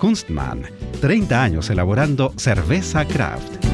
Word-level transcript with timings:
Kunstmann, 0.00 0.62
30 1.02 1.42
años 1.42 1.68
elaborando 1.68 2.32
cerveza 2.38 3.06
craft. 3.06 3.66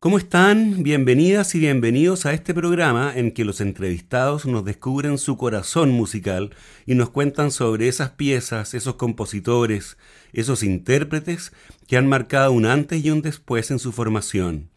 ¿Cómo 0.00 0.18
están? 0.18 0.82
Bienvenidas 0.82 1.54
y 1.54 1.60
bienvenidos 1.60 2.26
a 2.26 2.32
este 2.32 2.52
programa 2.52 3.12
en 3.14 3.30
que 3.30 3.44
los 3.44 3.60
entrevistados 3.60 4.44
nos 4.44 4.64
descubren 4.64 5.16
su 5.18 5.36
corazón 5.36 5.92
musical 5.92 6.50
y 6.84 6.96
nos 6.96 7.10
cuentan 7.10 7.52
sobre 7.52 7.86
esas 7.86 8.10
piezas, 8.10 8.74
esos 8.74 8.96
compositores, 8.96 9.98
esos 10.32 10.64
intérpretes 10.64 11.52
que 11.86 11.96
han 11.96 12.08
marcado 12.08 12.50
un 12.50 12.66
antes 12.66 13.04
y 13.04 13.10
un 13.12 13.22
después 13.22 13.70
en 13.70 13.78
su 13.78 13.92
formación. 13.92 14.68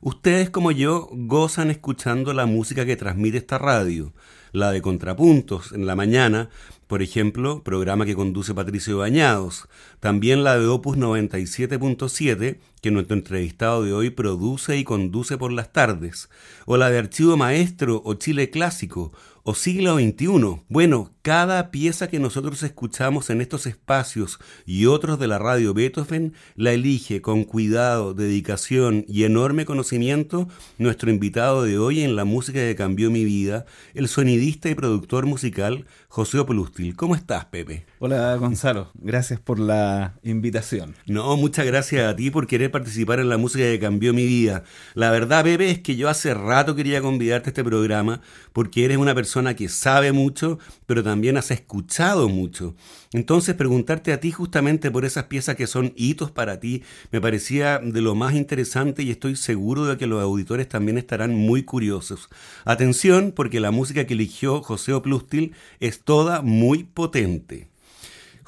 Ustedes 0.00 0.50
como 0.50 0.70
yo 0.70 1.08
gozan 1.10 1.68
escuchando 1.68 2.32
la 2.32 2.46
música 2.46 2.86
que 2.86 2.96
transmite 2.96 3.38
esta 3.38 3.58
radio, 3.58 4.14
la 4.52 4.70
de 4.70 4.82
contrapuntos 4.82 5.72
en 5.72 5.84
la 5.84 5.96
mañana, 5.96 6.48
por 6.90 7.02
ejemplo, 7.02 7.62
programa 7.62 8.04
que 8.04 8.16
conduce 8.16 8.52
Patricio 8.52 8.98
Bañados, 8.98 9.68
también 10.00 10.42
la 10.42 10.58
de 10.58 10.66
Opus 10.66 10.96
97.7, 10.96 12.58
que 12.82 12.90
nuestro 12.90 13.16
entrevistado 13.16 13.84
de 13.84 13.92
hoy 13.92 14.10
produce 14.10 14.76
y 14.76 14.82
conduce 14.82 15.38
por 15.38 15.52
las 15.52 15.72
tardes, 15.72 16.30
o 16.66 16.76
la 16.76 16.90
de 16.90 16.98
Archivo 16.98 17.36
Maestro 17.36 18.02
o 18.04 18.14
Chile 18.14 18.50
Clásico, 18.50 19.12
o 19.42 19.54
siglo 19.54 19.96
XXI. 19.96 20.62
Bueno, 20.68 21.12
cada 21.22 21.70
pieza 21.70 22.08
que 22.08 22.18
nosotros 22.18 22.62
escuchamos 22.62 23.30
en 23.30 23.40
estos 23.40 23.66
espacios 23.66 24.38
y 24.66 24.86
otros 24.86 25.18
de 25.18 25.28
la 25.28 25.38
radio 25.38 25.74
Beethoven 25.74 26.34
la 26.56 26.72
elige 26.72 27.22
con 27.22 27.44
cuidado, 27.44 28.14
dedicación 28.14 29.04
y 29.08 29.24
enorme 29.24 29.64
conocimiento 29.64 30.48
nuestro 30.78 31.10
invitado 31.10 31.62
de 31.62 31.78
hoy 31.78 32.02
en 32.02 32.16
la 32.16 32.24
música 32.24 32.60
que 32.60 32.76
cambió 32.76 33.10
mi 33.10 33.24
vida, 33.24 33.64
el 33.94 34.08
sonidista 34.08 34.68
y 34.68 34.74
productor 34.74 35.26
musical 35.26 35.86
José 36.12 36.40
Oplustil. 36.40 36.96
¿Cómo 36.96 37.14
estás, 37.14 37.44
Pepe? 37.44 37.86
Hola, 38.00 38.34
Gonzalo. 38.34 38.90
Gracias 38.94 39.38
por 39.38 39.60
la 39.60 40.18
invitación. 40.24 40.96
No, 41.06 41.36
muchas 41.36 41.64
gracias 41.66 42.04
a 42.04 42.16
ti 42.16 42.32
por 42.32 42.48
querer 42.48 42.72
participar 42.72 43.20
en 43.20 43.28
la 43.28 43.38
música 43.38 43.62
que 43.62 43.78
cambió 43.78 44.12
mi 44.12 44.26
vida. 44.26 44.64
La 44.94 45.12
verdad, 45.12 45.44
Pepe, 45.44 45.70
es 45.70 45.78
que 45.78 45.94
yo 45.94 46.08
hace 46.08 46.34
rato 46.34 46.74
quería 46.74 47.00
convidarte 47.00 47.50
a 47.50 47.52
este 47.52 47.62
programa 47.62 48.22
porque 48.52 48.84
eres 48.84 48.96
una 48.96 49.14
persona 49.14 49.54
que 49.54 49.68
sabe 49.68 50.10
mucho, 50.10 50.58
pero 50.84 51.04
también 51.04 51.36
has 51.36 51.52
escuchado 51.52 52.28
mucho. 52.28 52.74
Entonces, 53.12 53.54
preguntarte 53.54 54.12
a 54.12 54.18
ti 54.18 54.32
justamente 54.32 54.90
por 54.90 55.04
esas 55.04 55.24
piezas 55.24 55.54
que 55.54 55.68
son 55.68 55.92
hitos 55.94 56.32
para 56.32 56.58
ti 56.58 56.82
me 57.12 57.20
parecía 57.20 57.78
de 57.78 58.00
lo 58.00 58.16
más 58.16 58.34
interesante 58.34 59.04
y 59.04 59.12
estoy 59.12 59.36
seguro 59.36 59.84
de 59.84 59.96
que 59.96 60.08
los 60.08 60.20
auditores 60.20 60.68
también 60.68 60.98
estarán 60.98 61.36
muy 61.36 61.62
curiosos. 61.62 62.28
Atención, 62.64 63.30
porque 63.30 63.60
la 63.60 63.70
música 63.70 64.06
que 64.06 64.14
eligió 64.14 64.60
José 64.60 64.92
Oplustil 64.92 65.54
es 65.78 65.99
toda 66.04 66.42
muy 66.42 66.84
potente. 66.84 67.70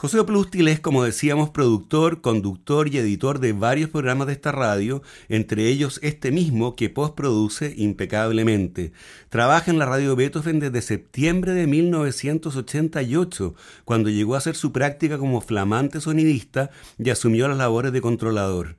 José 0.02 0.18
Oplustil 0.18 0.66
es, 0.66 0.80
como 0.80 1.04
decíamos, 1.04 1.50
productor, 1.50 2.22
conductor 2.22 2.88
y 2.88 2.98
editor 2.98 3.38
de 3.38 3.52
varios 3.52 3.88
programas 3.88 4.26
de 4.26 4.32
esta 4.32 4.50
radio, 4.50 5.00
entre 5.28 5.68
ellos 5.68 6.00
este 6.02 6.32
mismo 6.32 6.74
que 6.74 6.90
postproduce 6.90 7.72
impecablemente. 7.76 8.92
Trabaja 9.28 9.70
en 9.70 9.78
la 9.78 9.86
radio 9.86 10.16
Beethoven 10.16 10.58
desde 10.58 10.82
septiembre 10.82 11.52
de 11.52 11.68
1988, 11.68 13.54
cuando 13.84 14.10
llegó 14.10 14.34
a 14.34 14.38
hacer 14.38 14.56
su 14.56 14.72
práctica 14.72 15.18
como 15.18 15.40
flamante 15.40 16.00
sonidista 16.00 16.70
y 16.98 17.10
asumió 17.10 17.46
las 17.46 17.58
labores 17.58 17.92
de 17.92 18.00
controlador. 18.00 18.74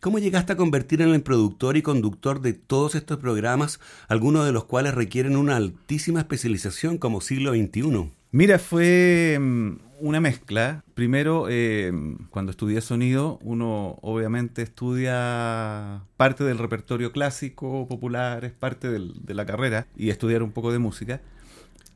¿Cómo 0.00 0.20
llegaste 0.20 0.52
a 0.52 0.56
convertir 0.56 1.02
en 1.02 1.12
el 1.12 1.22
productor 1.22 1.76
y 1.76 1.82
conductor 1.82 2.40
de 2.40 2.52
todos 2.52 2.94
estos 2.94 3.18
programas, 3.18 3.80
algunos 4.06 4.46
de 4.46 4.52
los 4.52 4.66
cuales 4.66 4.94
requieren 4.94 5.36
una 5.36 5.56
altísima 5.56 6.20
especialización 6.20 6.98
como 6.98 7.20
siglo 7.20 7.50
XXI? 7.50 8.12
Mira, 8.30 8.58
fue 8.58 9.38
mm, 9.40 9.72
una 10.00 10.20
mezcla. 10.20 10.84
Primero, 10.94 11.46
eh, 11.48 11.92
cuando 12.30 12.50
estudié 12.50 12.80
sonido, 12.80 13.38
uno 13.42 13.98
obviamente 14.02 14.62
estudia 14.62 16.02
parte 16.16 16.44
del 16.44 16.58
repertorio 16.58 17.12
clásico, 17.12 17.86
popular, 17.88 18.44
es 18.44 18.52
parte 18.52 18.90
de 18.90 19.34
la 19.34 19.46
carrera, 19.46 19.86
y 19.96 20.10
estudiar 20.10 20.42
un 20.42 20.52
poco 20.52 20.72
de 20.72 20.78
música. 20.78 21.20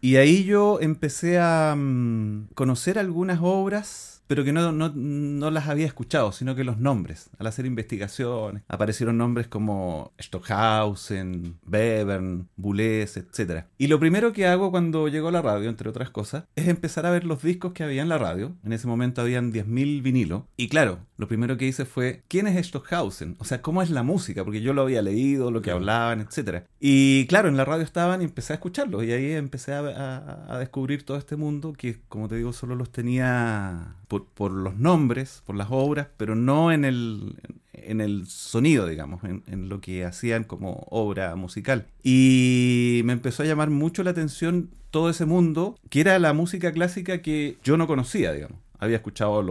Y 0.00 0.16
ahí 0.16 0.44
yo 0.44 0.80
empecé 0.80 1.38
a 1.38 1.74
mm, 1.76 2.48
conocer 2.54 2.98
algunas 2.98 3.38
obras 3.42 4.11
pero 4.32 4.44
que 4.44 4.52
no, 4.54 4.72
no, 4.72 5.50
las 5.50 5.68
había 5.68 5.84
escuchado, 5.84 6.32
sino 6.32 6.54
que 6.54 6.64
los 6.64 6.78
nombres. 6.78 7.28
Al 7.38 7.48
hacer 7.48 7.66
investigaciones, 7.66 8.62
aparecieron 8.66 9.18
nombres 9.18 9.46
como 9.46 10.14
Stockhausen, 10.18 11.58
Bevern, 11.66 12.48
Boulez, 12.56 13.18
etc. 13.18 13.66
Y 13.76 13.88
lo 13.88 14.00
primero 14.00 14.32
que 14.32 14.46
hago 14.46 14.70
cuando 14.70 15.06
llego 15.08 15.28
a 15.28 15.32
la 15.32 15.42
radio, 15.42 15.68
entre 15.68 15.90
otras 15.90 16.08
cosas, 16.08 16.44
es 16.56 16.66
empezar 16.68 17.04
a 17.04 17.10
ver 17.10 17.24
los 17.24 17.42
discos 17.42 17.74
que 17.74 17.84
había 17.84 18.00
en 18.00 18.08
la 18.08 18.16
radio. 18.16 18.56
En 18.64 18.72
ese 18.72 18.86
momento 18.86 19.20
habían 19.20 19.52
10.000 19.52 20.00
vinilos. 20.00 20.44
Y 20.56 20.68
claro, 20.68 21.00
lo 21.18 21.28
primero 21.28 21.58
que 21.58 21.66
hice 21.66 21.84
fue, 21.84 22.22
¿quién 22.28 22.46
es 22.46 22.66
Stockhausen? 22.66 23.36
O 23.38 23.44
sea, 23.44 23.60
¿cómo 23.60 23.82
es 23.82 23.90
la 23.90 24.02
música? 24.02 24.44
Porque 24.44 24.62
yo 24.62 24.72
lo 24.72 24.80
había 24.80 25.02
leído, 25.02 25.50
lo 25.50 25.60
que 25.60 25.72
hablaban, 25.72 26.22
etc. 26.22 26.64
Y 26.80 27.26
claro, 27.26 27.50
en 27.50 27.58
la 27.58 27.66
radio 27.66 27.84
estaban 27.84 28.22
y 28.22 28.24
empecé 28.24 28.54
a 28.54 28.56
escucharlos. 28.56 29.04
Y 29.04 29.12
ahí 29.12 29.32
empecé 29.32 29.74
a, 29.74 30.46
a 30.48 30.58
descubrir 30.58 31.04
todo 31.04 31.18
este 31.18 31.36
mundo 31.36 31.74
que, 31.74 32.00
como 32.08 32.28
te 32.28 32.36
digo, 32.36 32.54
solo 32.54 32.76
los 32.76 32.90
tenía 32.90 33.96
por, 34.08 34.21
los 34.52 34.76
nombres, 34.76 35.42
por 35.46 35.56
las 35.56 35.68
obras, 35.70 36.08
pero 36.16 36.34
no 36.34 36.72
en 36.72 36.84
el, 36.84 37.36
en 37.72 38.00
el 38.00 38.26
sonido, 38.26 38.86
digamos, 38.86 39.22
en, 39.24 39.68
lo 39.68 39.80
que 39.80 40.04
hacían 40.04 40.44
como 40.44 40.86
obra 40.90 41.34
musical. 41.36 41.86
Y 42.02 43.02
me 43.04 43.12
empezó 43.12 43.42
a 43.42 43.46
llamar 43.46 43.70
mucho 43.70 44.02
la 44.02 44.10
atención 44.10 44.70
todo 44.90 45.10
ese 45.10 45.24
mundo, 45.24 45.78
que 45.88 46.00
era 46.00 46.18
la 46.18 46.32
música 46.32 46.72
clásica 46.72 47.22
que 47.22 47.56
yo 47.62 47.76
no 47.76 47.86
conocía, 47.86 48.32
digamos. 48.32 48.58
Había 48.78 48.96
escuchado 48.96 49.42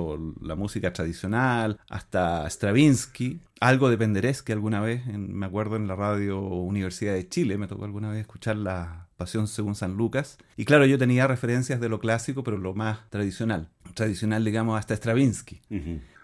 la 0.42 0.56
música 0.56 0.92
tradicional, 0.92 1.80
hasta 1.88 2.46
Stravinsky, 2.50 3.40
algo 3.62 3.90
de 3.90 3.98
Penderecki 3.98 4.52
alguna 4.52 4.82
vez, 4.82 5.06
me 5.06 5.46
acuerdo 5.46 5.78
en 5.78 5.88
la 5.88 5.96
radio 5.96 6.42
Universidad 6.42 7.14
de 7.14 7.30
Chile, 7.30 7.58
me 7.58 7.68
tocó 7.68 7.86
alguna 7.86 8.10
vez 8.10 8.20
escuchar 8.20 8.58
la 8.58 9.08
Pasión 9.22 9.48
según 9.48 9.76
San 9.76 9.98
Lucas. 9.98 10.40
Y 10.58 10.66
claro, 10.66 10.88
yo 10.88 10.98
tenía 10.98 11.28
referencias 11.28 11.80
de 11.80 11.90
lo 11.90 12.00
clásico, 12.00 12.44
pero 12.44 12.58
lo 12.58 12.74
más 12.74 13.08
tradicional. 13.12 13.70
Tradicional, 13.94 14.44
digamos, 14.44 14.80
hasta 14.80 14.96
Stravinsky. 14.96 15.62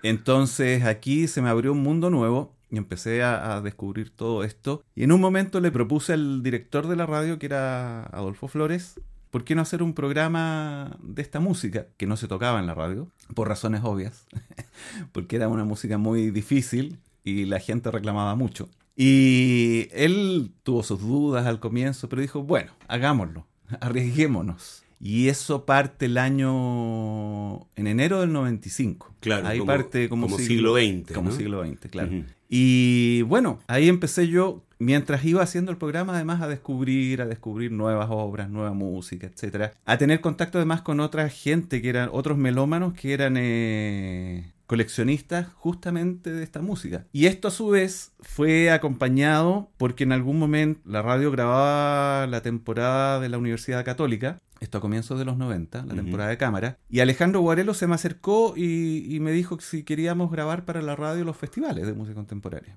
Entonces 0.02 0.84
aquí 0.84 1.28
se 1.28 1.44
me 1.44 1.50
abrió 1.50 1.74
un 1.74 1.84
mundo 1.84 2.10
nuevo 2.10 2.56
y 2.72 2.78
empecé 2.78 3.22
a, 3.22 3.62
descubrir 3.62 4.10
todo 4.10 4.44
esto. 4.44 4.84
Y 4.96 5.04
en 5.04 5.12
un 5.12 5.22
momento 5.22 5.60
le 5.60 5.70
propuse 5.70 6.14
al 6.14 6.42
director 6.42 6.88
de 6.88 6.96
la 6.96 7.06
radio, 7.06 7.38
que 7.38 7.46
era 7.46 8.06
Adolfo 8.06 8.48
Flores, 8.48 9.00
¿por 9.30 9.44
qué 9.44 9.54
no 9.54 9.62
hacer 9.62 9.84
un 9.84 9.94
programa 9.94 10.98
de 11.04 11.22
esta 11.22 11.40
música 11.40 11.86
que 11.98 12.08
no 12.08 12.18
se 12.18 12.28
tocaba 12.28 12.60
en 12.60 12.66
la 12.66 12.74
radio? 12.74 13.12
Por 13.36 13.48
razones 13.48 13.82
obvias, 13.84 14.26
porque 15.12 15.36
era 15.36 15.50
una 15.50 15.66
música 15.66 16.00
muy 16.00 16.32
difícil 16.32 16.98
y 17.24 17.46
la 17.46 17.60
gente 17.60 17.92
reclamaba 17.92 18.34
mucho. 18.34 18.70
Y 19.00 19.90
él 19.92 20.52
tuvo 20.64 20.82
sus 20.82 21.00
dudas 21.00 21.46
al 21.46 21.60
comienzo, 21.60 22.10
pero 22.10 22.20
dijo, 22.22 22.42
bueno, 22.42 22.72
hagámoslo, 22.88 23.46
arriesguémonos. 23.80 24.84
Y 25.00 25.28
eso 25.28 25.66
parte 25.66 26.08
el 26.08 26.18
año 26.18 27.68
en 27.76 27.86
enero 27.86 28.22
del 28.22 28.34
95. 28.34 29.14
Claro, 29.20 29.48
ahí 29.48 29.60
como, 29.60 29.68
parte 29.68 30.10
como, 30.10 30.28
siglo, 30.40 30.76
XX. 30.76 31.14
Como 31.14 31.32
siglo 31.32 31.64
XX, 31.64 31.92
claro. 31.92 32.10
Y 32.50 33.22
bueno, 33.24 33.60
ahí 33.68 33.90
empecé 33.90 34.28
yo, 34.28 34.64
mientras 34.80 35.24
iba 35.24 35.44
haciendo 35.44 35.70
el 35.70 35.78
programa, 35.78 36.16
además 36.16 36.42
a 36.42 36.48
descubrir, 36.48 37.22
a 37.22 37.28
descubrir 37.28 37.72
nuevas 37.72 38.08
obras, 38.10 38.50
nueva 38.50 38.74
música, 38.74 39.28
etcétera. 39.28 39.74
A 39.86 40.00
tener 40.00 40.20
contacto 40.20 40.58
además 40.58 40.82
con 40.82 41.00
otra 41.00 41.30
gente 41.30 41.80
que 41.82 41.90
eran 41.90 42.10
otros 42.12 42.40
melómanos 42.40 42.96
que 42.96 43.14
eran 43.14 43.36
eh, 43.38 44.52
coleccionistas 44.68 45.48
justamente 45.56 46.32
de 46.32 46.44
esta 46.44 46.62
música. 46.62 47.06
Y 47.12 47.26
esto 47.26 47.48
a 47.48 47.52
su 47.52 47.70
vez 47.70 48.12
fue 48.20 48.70
acompañado 48.70 49.72
porque 49.78 50.04
en 50.04 50.12
algún 50.12 50.38
momento 50.38 50.82
la 50.86 51.02
radio 51.02 51.32
grababa 51.32 52.28
la 52.28 52.42
temporada 52.42 53.20
de 53.20 53.30
la 53.30 53.38
Universidad 53.38 53.84
Católica 53.84 54.40
esto 54.60 54.80
a 54.80 54.82
comienzos 54.82 55.20
de 55.20 55.26
los 55.26 55.38
90, 55.38 55.86
la 55.86 55.94
temporada 55.94 56.30
de 56.32 56.38
cámara, 56.38 56.80
y 56.90 57.00
Alejandro 57.02 57.42
Guarelo 57.42 57.76
se 57.76 57.86
me 57.86 57.94
acercó 57.94 58.56
y, 58.58 59.06
y, 59.08 59.20
me 59.20 59.32
dijo 59.32 59.58
que 59.58 59.64
si 59.64 59.84
queríamos 59.84 60.32
grabar 60.32 60.66
para 60.66 60.82
la 60.82 60.96
radio 60.96 61.24
los 61.24 61.38
festivales 61.38 61.86
de 61.86 61.94
música 61.94 62.16
contemporánea. 62.16 62.76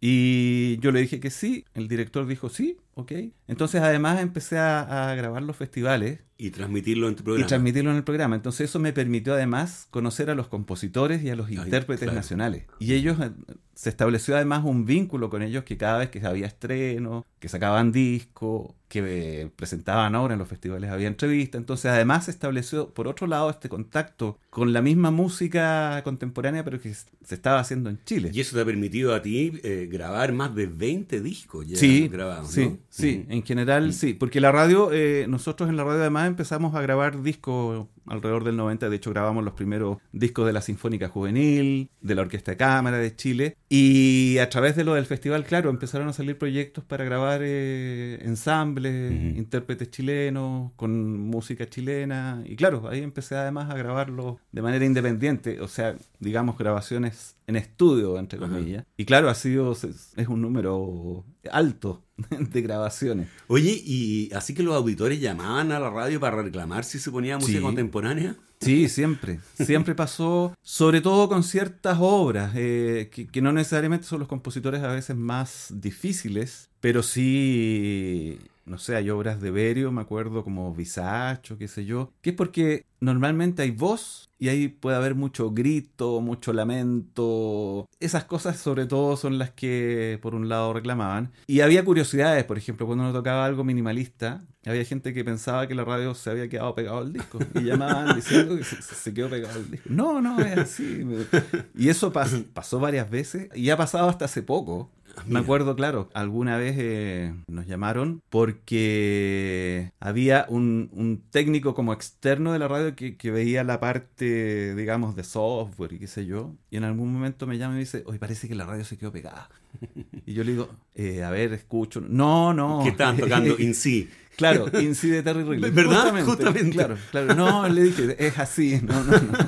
Y 0.00 0.78
yo 0.80 0.90
le 0.90 1.00
dije 1.00 1.20
que 1.20 1.30
sí, 1.30 1.64
el 1.74 1.86
director 1.86 2.26
dijo 2.26 2.48
sí, 2.48 2.76
ok. 2.94 3.12
Entonces 3.48 3.80
además 3.80 4.20
empecé 4.20 4.58
a, 4.58 5.14
grabar 5.16 5.42
los 5.42 5.56
festivales. 5.56 6.20
Y 6.38 6.50
transmitirlo 6.50 7.08
en 7.08 7.16
tu 7.16 7.22
programa. 7.22 7.46
Y 7.46 7.48
transmitirlo 7.48 7.90
en 7.90 7.96
el 7.96 8.04
programa. 8.04 8.36
Entonces 8.36 8.70
eso 8.70 8.78
me 8.78 8.92
permitió 8.92 9.34
además 9.34 9.86
conocer 9.90 10.30
a 10.30 10.34
los 10.34 10.48
compositores 10.48 11.22
y 11.22 11.30
a 11.30 11.36
los 11.36 11.50
intérpretes 11.50 12.12
nacionales. 12.12 12.64
Y 12.80 12.94
ellos, 12.94 13.18
eh, 13.20 13.30
se 13.74 13.88
estableció 13.88 14.36
además 14.36 14.64
un 14.64 14.84
vínculo 14.84 15.30
con 15.30 15.42
ellos 15.42 15.64
que 15.64 15.76
cada 15.76 15.98
vez 15.98 16.10
que 16.10 16.24
había 16.24 16.46
estreno, 16.46 17.24
que 17.38 17.48
sacaban 17.48 17.90
disco, 17.90 18.76
que 18.88 19.50
presentaban 19.56 20.14
ahora 20.14 20.34
en 20.34 20.38
los 20.38 20.48
festivales 20.48 20.90
había 20.90 21.08
entrevistas. 21.08 21.58
Entonces, 21.58 21.90
además 21.90 22.26
se 22.26 22.30
estableció, 22.30 22.90
por 22.90 23.08
otro 23.08 23.26
lado, 23.26 23.48
este 23.48 23.70
contacto 23.70 24.38
con 24.50 24.74
la 24.74 24.82
misma 24.82 25.10
música 25.10 26.02
contemporánea, 26.04 26.62
pero 26.62 26.78
que 26.78 26.92
se 26.92 27.34
estaba 27.34 27.58
haciendo 27.58 27.88
en 27.88 27.98
Chile. 28.04 28.30
Y 28.34 28.40
eso 28.40 28.54
te 28.54 28.62
ha 28.62 28.64
permitido 28.66 29.14
a 29.14 29.22
ti 29.22 29.52
eh, 29.62 29.88
grabar 29.90 30.32
más 30.32 30.54
de 30.54 30.66
20 30.66 31.22
discos 31.22 31.66
ya 31.66 31.78
sí, 31.78 32.08
grabados. 32.08 32.50
Sí, 32.50 32.78
sí, 32.92 33.24
en 33.28 33.42
general 33.42 33.92
sí. 33.94 34.12
Porque 34.12 34.40
la 34.40 34.52
radio, 34.52 34.92
eh, 34.92 35.26
nosotros 35.28 35.68
en 35.68 35.76
la 35.76 35.84
radio 35.84 36.00
además 36.00 36.28
empezamos 36.28 36.74
a 36.74 36.82
grabar 36.82 37.22
discos 37.22 37.86
alrededor 38.06 38.44
del 38.44 38.56
90. 38.56 38.88
De 38.90 38.96
hecho, 38.96 39.10
grabamos 39.10 39.44
los 39.44 39.54
primeros 39.54 39.98
discos 40.12 40.46
de 40.46 40.52
la 40.52 40.60
Sinfónica 40.60 41.08
Juvenil, 41.08 41.88
de 42.00 42.14
la 42.14 42.22
Orquesta 42.22 42.52
de 42.52 42.56
Cámara 42.56 42.98
de 42.98 43.16
Chile. 43.16 43.56
Y 43.68 44.38
a 44.38 44.48
través 44.48 44.76
de 44.76 44.84
lo 44.84 44.94
del 44.94 45.06
festival, 45.06 45.44
claro, 45.44 45.70
empezaron 45.70 46.08
a 46.08 46.12
salir 46.12 46.36
proyectos 46.36 46.84
para 46.84 47.04
grabar 47.04 47.40
eh, 47.42 48.18
ensambles, 48.22 49.12
intérpretes 49.36 49.90
chilenos, 49.90 50.72
con 50.76 51.18
música 51.18 51.66
chilena. 51.66 52.42
Y 52.44 52.56
claro, 52.56 52.88
ahí 52.88 53.02
empecé 53.02 53.36
además 53.36 53.70
a 53.70 53.74
grabarlo 53.74 54.38
de 54.52 54.62
manera 54.62 54.84
independiente. 54.84 55.60
O 55.60 55.68
sea, 55.68 55.96
digamos, 56.22 56.56
grabaciones 56.56 57.36
en 57.46 57.56
estudio, 57.56 58.18
entre 58.18 58.38
comillas. 58.38 58.84
Y 58.96 59.04
claro, 59.04 59.28
ha 59.28 59.34
sido, 59.34 59.72
es 59.72 60.28
un 60.28 60.40
número 60.40 61.24
alto 61.50 62.02
de 62.30 62.62
grabaciones. 62.62 63.28
Oye, 63.48 63.82
¿y 63.84 64.30
así 64.32 64.54
que 64.54 64.62
los 64.62 64.74
auditores 64.74 65.20
llamaban 65.20 65.72
a 65.72 65.80
la 65.80 65.90
radio 65.90 66.20
para 66.20 66.42
reclamar 66.42 66.84
si 66.84 66.98
se 66.98 67.10
ponía 67.10 67.38
música 67.38 67.60
contemporánea? 67.60 68.36
Sí, 68.60 68.88
siempre. 68.88 69.40
Siempre 69.54 69.94
pasó, 69.96 70.56
sobre 70.62 71.00
todo 71.00 71.28
con 71.28 71.42
ciertas 71.42 71.98
obras, 72.00 72.52
eh, 72.54 73.10
que, 73.10 73.42
no 73.42 73.52
necesariamente 73.52 74.06
son 74.06 74.20
los 74.20 74.28
compositores 74.28 74.82
a 74.82 74.92
veces 74.92 75.16
más 75.16 75.72
difíciles, 75.74 76.70
pero 76.80 77.02
sí, 77.02 78.38
no 78.64 78.78
sé, 78.78 78.94
hay 78.94 79.10
obras 79.10 79.40
de 79.40 79.50
Berio, 79.50 79.90
me 79.90 80.00
acuerdo, 80.00 80.44
como 80.44 80.72
Visacho, 80.72 81.58
qué 81.58 81.66
sé 81.66 81.84
yo, 81.84 82.12
que 82.20 82.30
es 82.30 82.36
porque 82.36 82.84
normalmente 83.00 83.62
hay 83.62 83.72
voz 83.72 84.30
y 84.42 84.48
ahí 84.48 84.66
puede 84.66 84.96
haber 84.96 85.14
mucho 85.14 85.52
grito, 85.52 86.20
mucho 86.20 86.52
lamento. 86.52 87.88
Esas 88.00 88.24
cosas 88.24 88.56
sobre 88.56 88.86
todo 88.86 89.16
son 89.16 89.38
las 89.38 89.52
que 89.52 90.18
por 90.20 90.34
un 90.34 90.48
lado 90.48 90.72
reclamaban. 90.72 91.30
Y 91.46 91.60
había 91.60 91.84
curiosidades, 91.84 92.42
por 92.42 92.58
ejemplo, 92.58 92.86
cuando 92.86 93.04
uno 93.04 93.12
tocaba 93.12 93.44
algo 93.44 93.62
minimalista, 93.62 94.42
había 94.66 94.84
gente 94.84 95.14
que 95.14 95.24
pensaba 95.24 95.68
que 95.68 95.76
la 95.76 95.84
radio 95.84 96.12
se 96.16 96.28
había 96.28 96.48
quedado 96.48 96.74
pegado 96.74 96.98
al 96.98 97.12
disco 97.12 97.38
y 97.54 97.60
llamaban 97.60 98.16
diciendo 98.16 98.56
que 98.56 98.64
se, 98.64 99.14
quedó 99.14 99.30
pegado 99.30 99.54
al 99.54 99.70
disco. 99.70 99.88
No, 99.88 100.20
no, 100.20 100.40
es 100.40 100.58
así. 100.58 101.06
Y 101.76 101.88
eso 101.88 102.12
pasó 102.12 102.80
varias 102.80 103.08
veces 103.08 103.48
y 103.54 103.70
ha 103.70 103.76
pasado 103.76 104.08
hasta 104.08 104.24
hace 104.24 104.42
poco. 104.42 104.90
Me 105.26 105.40
acuerdo, 105.40 105.76
claro, 105.76 106.08
alguna 106.14 106.56
vez 106.56 106.76
eh, 106.78 107.34
nos 107.46 107.66
llamaron 107.66 108.22
porque 108.30 109.92
había 110.00 110.46
un, 110.48 111.22
técnico 111.30 111.74
como 111.74 111.92
externo 111.92 112.52
de 112.52 112.58
la 112.58 112.68
radio 112.68 112.94
que, 112.94 113.30
veía 113.30 113.64
la 113.64 113.80
parte, 113.80 114.74
digamos, 114.74 115.16
de 115.16 115.24
software 115.24 115.94
y 115.94 115.98
qué 115.98 116.06
sé 116.06 116.26
yo. 116.26 116.54
Y 116.70 116.76
en 116.76 116.84
algún 116.84 117.12
momento 117.12 117.46
me 117.46 117.58
llama 117.58 117.74
y 117.74 117.76
me 117.76 117.80
dice, 117.80 118.02
hoy 118.06 118.18
parece 118.18 118.48
que 118.48 118.54
la 118.54 118.66
radio 118.66 118.84
se 118.84 118.96
quedó 118.96 119.12
pegada. 119.12 119.48
Y 120.24 120.34
yo 120.34 120.44
le 120.44 120.52
digo, 120.52 120.70
eh, 120.94 121.24
a 121.24 121.30
ver, 121.30 121.52
escucho. 121.52 122.00
No, 122.00 122.54
no. 122.54 122.80
¿Qué 122.84 122.90
estaban 122.90 123.16
tocando? 123.16 123.56
In 123.58 123.74
sí. 123.74 124.08
Claro, 124.36 124.66
In 124.80 124.94
sí 124.94 125.08
de 125.08 125.22
Terry 125.22 125.42
Riley. 125.42 125.70
¿Verdad? 125.72 126.24
Justamente. 126.24 126.70
Claro, 126.70 126.96
claro. 127.10 127.34
No, 127.34 127.68
le 127.68 127.82
dije, 127.82 128.16
es 128.24 128.38
así. 128.38 128.80
No, 128.82 129.02
no, 129.02 129.12
no. 129.12 129.38